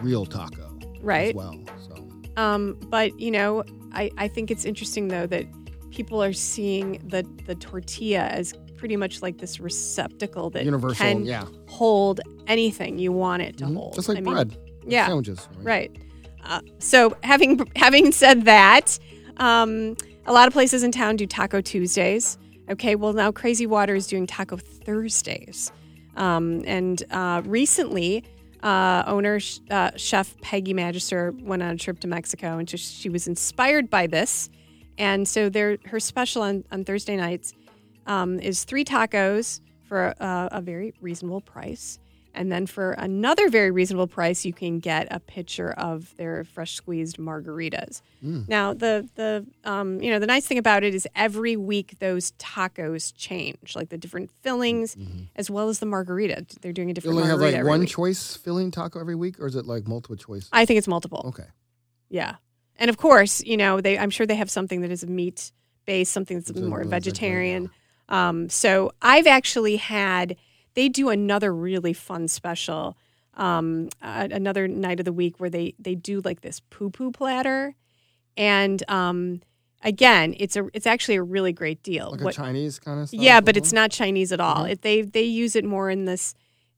real 0.00 0.24
taco 0.26 0.78
Right. 1.00 1.28
as 1.28 1.34
well. 1.34 1.58
So 1.86 2.08
Um, 2.36 2.78
but 2.88 3.18
you 3.20 3.30
know, 3.30 3.62
I, 3.92 4.10
I 4.18 4.28
think 4.28 4.50
it's 4.50 4.64
interesting 4.64 5.08
though 5.08 5.26
that 5.26 5.44
people 5.90 6.22
are 6.22 6.32
seeing 6.32 7.00
the 7.06 7.22
the 7.46 7.54
tortilla 7.54 8.26
as 8.28 8.54
pretty 8.76 8.96
much 8.96 9.22
like 9.22 9.38
this 9.38 9.60
receptacle 9.60 10.50
that 10.50 10.64
universal, 10.64 10.96
can 11.06 11.24
yeah, 11.24 11.44
hold 11.68 12.20
anything 12.46 12.98
you 12.98 13.12
want 13.12 13.40
it 13.42 13.56
to 13.58 13.64
Mhm. 13.66 13.74
hold. 13.76 13.94
just 13.94 14.08
like 14.08 14.18
I 14.18 14.20
mean, 14.20 14.34
bread, 14.34 14.56
yeah. 14.86 15.06
sandwiches, 15.06 15.48
right? 15.58 15.64
Right. 15.64 15.96
Uh, 16.44 16.60
so 16.78 17.16
having 17.22 17.66
having 17.76 18.12
said 18.12 18.44
that, 18.44 18.98
um, 19.38 19.96
a 20.26 20.32
lot 20.32 20.46
of 20.46 20.52
places 20.52 20.82
in 20.82 20.92
town 20.92 21.16
do 21.16 21.26
Taco 21.26 21.60
Tuesdays. 21.60 22.38
Okay, 22.70 22.94
well 22.94 23.12
now 23.12 23.30
Crazy 23.30 23.66
Water 23.66 23.94
is 23.94 24.06
doing 24.06 24.26
Taco 24.26 24.56
Thursdays, 24.56 25.70
um, 26.16 26.62
and 26.66 27.02
uh, 27.10 27.42
recently, 27.44 28.24
uh, 28.62 29.04
owner 29.06 29.38
uh, 29.70 29.90
chef 29.96 30.34
Peggy 30.40 30.72
Magister 30.72 31.34
went 31.42 31.62
on 31.62 31.70
a 31.70 31.76
trip 31.76 32.00
to 32.00 32.08
Mexico, 32.08 32.58
and 32.58 32.66
just, 32.66 32.94
she 32.94 33.10
was 33.10 33.26
inspired 33.26 33.90
by 33.90 34.06
this, 34.06 34.48
and 34.96 35.28
so 35.28 35.48
their 35.48 35.76
her 35.86 36.00
special 36.00 36.42
on, 36.42 36.64
on 36.72 36.84
Thursday 36.84 37.16
nights 37.16 37.52
um, 38.06 38.40
is 38.40 38.64
three 38.64 38.84
tacos 38.84 39.60
for 39.84 40.14
a, 40.18 40.48
a 40.52 40.60
very 40.60 40.94
reasonable 41.00 41.42
price. 41.42 41.98
And 42.34 42.50
then 42.50 42.66
for 42.66 42.92
another 42.92 43.48
very 43.48 43.70
reasonable 43.70 44.08
price, 44.08 44.44
you 44.44 44.52
can 44.52 44.80
get 44.80 45.06
a 45.10 45.20
pitcher 45.20 45.70
of 45.70 46.16
their 46.16 46.44
fresh 46.44 46.74
squeezed 46.74 47.16
margaritas. 47.18 48.02
Now, 48.48 48.72
the 48.72 49.08
the 49.14 49.46
um, 49.64 50.00
you 50.00 50.10
know 50.10 50.18
the 50.18 50.26
nice 50.26 50.46
thing 50.46 50.58
about 50.58 50.82
it 50.82 50.94
is 50.94 51.06
every 51.14 51.56
week 51.56 51.98
those 51.98 52.32
tacos 52.32 53.12
change, 53.16 53.76
like 53.76 53.90
the 53.90 53.98
different 53.98 54.30
fillings 54.42 54.96
as 55.36 55.50
well 55.50 55.68
as 55.68 55.78
the 55.78 55.86
margarita. 55.86 56.46
They're 56.60 56.72
doing 56.72 56.90
a 56.90 56.94
different. 56.94 57.14
You 57.14 57.20
only 57.20 57.30
have 57.30 57.40
like 57.40 57.64
one 57.64 57.80
week. 57.80 57.90
choice 57.90 58.34
filling 58.36 58.70
taco 58.70 58.98
every 58.98 59.14
week, 59.14 59.38
or 59.38 59.46
is 59.46 59.56
it 59.56 59.66
like 59.66 59.86
multiple 59.86 60.16
choice? 60.16 60.48
I 60.52 60.64
think 60.64 60.78
it's 60.78 60.88
multiple. 60.88 61.22
okay, 61.28 61.48
Yeah, 62.08 62.36
and 62.78 62.88
of 62.88 62.96
course, 62.96 63.42
you 63.44 63.56
know 63.56 63.80
they. 63.80 63.98
I'm 63.98 64.10
sure 64.10 64.26
they 64.26 64.36
have 64.36 64.50
something 64.50 64.80
that 64.80 64.90
is 64.90 65.02
a 65.02 65.06
meat 65.06 65.52
based, 65.84 66.12
something 66.12 66.40
that's 66.40 66.58
more 66.58 66.82
vegetarian. 66.84 67.70
Um, 68.08 68.48
so 68.48 68.92
I've 69.02 69.26
actually 69.26 69.76
had. 69.76 70.36
They 70.74 70.88
do 70.88 71.08
another 71.08 71.54
really 71.54 71.92
fun 71.92 72.28
special, 72.28 72.96
um, 73.34 73.88
uh, 74.02 74.28
another 74.30 74.66
night 74.68 74.98
of 75.00 75.04
the 75.04 75.12
week 75.12 75.38
where 75.40 75.50
they 75.50 75.74
they 75.78 75.94
do 75.94 76.20
like 76.24 76.40
this 76.42 76.60
poo 76.70 76.90
poo 76.90 77.10
platter, 77.12 77.74
and 78.36 78.82
um, 78.88 79.40
again, 79.82 80.34
it's 80.38 80.56
a 80.56 80.68
it's 80.74 80.86
actually 80.86 81.16
a 81.16 81.22
really 81.22 81.52
great 81.52 81.82
deal. 81.82 82.10
like 82.10 82.20
a 82.20 82.24
What- 82.24 82.34
Chinese 82.34 82.78
kind 82.78 83.00
of 83.00 83.08
stuff. 83.08 83.20
yeah, 83.20 83.40
but 83.40 83.56
it's 83.56 83.72
not 83.72 83.90
Chinese 83.90 84.32
at 84.32 84.40
all. 84.40 84.64
Mhm. 84.64 84.70
It, 84.70 84.82
they 84.82 85.02
they 85.02 85.22
use 85.22 85.54
it 85.56 85.64
more 85.64 85.90
in 85.90 86.04
this 86.04 86.34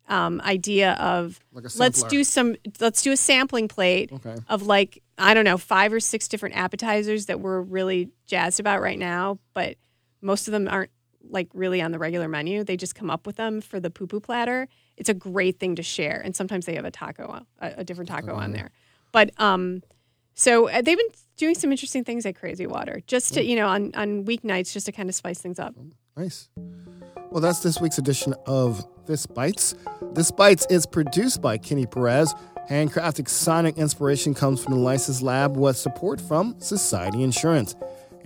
um, 0.09 0.41
idea 0.43 0.93
of 0.95 1.41
Like 1.53 1.65
let's 1.77 2.03
do 2.05 2.23
some 2.23 2.55
let's 2.81 3.03
do 3.03 3.11
a 3.13 3.17
sampling 3.17 3.67
plate 3.67 4.13
Okay. 4.13 4.37
of 4.49 4.63
like 4.63 5.03
I 5.19 5.35
don't 5.35 5.45
know 5.45 5.59
five 5.59 5.93
or 5.93 5.99
six 6.01 6.29
different 6.29 6.55
appetizers 6.57 7.27
that 7.27 7.41
we're 7.41 7.61
really 7.61 8.11
jazzed 8.27 8.61
about 8.61 8.81
right 8.81 8.99
now, 8.99 9.39
but 9.53 9.77
most 10.21 10.47
of 10.49 10.53
them 10.53 10.69
aren't 10.69 10.91
like 11.31 11.49
really 11.55 11.81
on 11.81 11.93
the 11.93 11.99
regular 11.99 12.29
menu. 12.29 12.65
They 12.65 12.77
just 12.77 12.95
come 12.95 13.11
up 13.11 13.27
with 13.27 13.37
them 13.37 13.61
for 13.61 13.81
the 13.81 13.91
poo 13.91 14.07
poo 14.07 14.21
platter. 14.21 14.69
It's 14.97 15.09
a 15.09 15.15
great 15.15 15.59
thing 15.59 15.77
to 15.77 15.83
share, 15.83 16.21
and 16.25 16.35
sometimes 16.35 16.67
they 16.67 16.75
have 16.75 16.85
a 16.85 16.91
taco, 16.91 17.45
a, 17.61 17.75
a 17.79 17.85
different 17.85 18.09
taco 18.09 18.35
on 18.35 18.53
there. 18.53 18.71
But 19.13 19.31
um, 19.41 19.83
so 20.35 20.69
uh, 20.69 20.83
they've 20.83 20.97
been 20.97 21.07
doing 21.37 21.55
some 21.55 21.71
interesting 21.71 22.05
things 22.05 22.27
at 22.27 22.37
Crazy 22.37 22.67
Water, 22.67 23.01
just 23.07 23.35
to 23.35 23.45
you 23.45 23.57
know 23.57 23.69
on 23.69 23.93
on 23.95 24.25
weeknights, 24.25 24.73
just 24.73 24.87
to 24.87 24.93
kind 24.93 25.09
of 25.09 25.15
spice 25.15 25.41
things 25.41 25.59
up. 25.59 25.75
Nice. 26.17 26.49
Well, 27.31 27.41
that's 27.41 27.61
this 27.61 27.81
week's 27.81 27.99
edition 27.99 28.35
of 28.47 28.87
This 29.07 29.27
Bites. 29.27 29.75
This 30.13 30.31
Bites 30.31 30.67
is 30.71 30.87
produced 30.87 31.43
by 31.43 31.59
Kenny 31.59 31.85
Perez. 31.85 32.35
Handcrafted 32.71 33.29
sonic 33.29 33.77
inspiration 33.79 34.35
comes 34.35 34.63
from 34.63 34.75
the 34.75 34.81
License 34.81 35.23
Lab 35.23 35.57
with 35.57 35.77
support 35.77 36.21
from 36.21 36.59
Society 36.59 37.23
Insurance. 37.23 37.77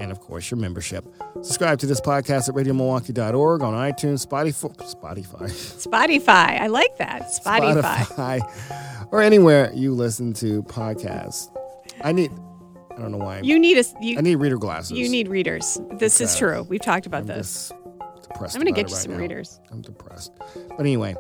And 0.01 0.11
of 0.11 0.19
course 0.21 0.51
your 0.51 0.59
membership. 0.59 1.05
Subscribe 1.43 1.79
to 1.81 1.87
this 1.87 2.01
podcast 2.01 2.49
at 2.49 2.55
radiomilwaukee.org 2.57 3.63
on 3.63 3.75
iTunes, 3.75 4.27
Spotify, 4.27 4.75
Spotify, 4.95 5.51
Spotify. 5.87 6.61
I 6.61 6.67
like 6.67 6.97
that. 6.99 7.23
Spotify. 7.45 7.97
Spotify, 7.99 9.07
or 9.13 9.21
anywhere 9.23 9.71
you 9.75 9.95
listen 9.95 10.33
to 10.35 10.63
podcasts. 10.65 11.49
I 12.03 12.13
need. 12.13 12.31
I 12.97 13.03
don't 13.03 13.13
know 13.13 13.19
why. 13.19 13.41
You 13.41 13.59
need 13.59 13.79
a 13.79 13.85
you, 14.01 14.19
I 14.19 14.21
need 14.21 14.37
reader 14.37 14.59
glasses. 14.59 14.93
you 14.93 15.09
need 15.09 15.29
readers. 15.29 15.79
This 15.93 16.21
is 16.21 16.37
true. 16.37 16.63
We've 16.65 16.81
talked 16.81 17.07
about 17.07 17.23
I'm 17.23 17.27
this. 17.27 17.73
depressed. 18.23 18.57
I'm 18.57 18.61
gonna 18.61 18.73
get 18.73 18.89
you 18.89 18.95
right 18.95 19.03
some 19.03 19.13
now. 19.13 19.19
readers 19.19 19.61
I'm 19.71 19.81
depressed. 19.81 20.33
But 20.69 20.81
anyway, 20.81 21.15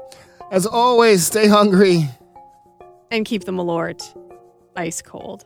as 0.51 0.67
always, 0.67 1.25
stay 1.25 1.47
hungry. 1.47 2.09
and 3.11 3.25
keep 3.25 3.45
the 3.45 3.53
Malort 3.53 4.03
ice 4.77 5.01
cold. 5.03 5.45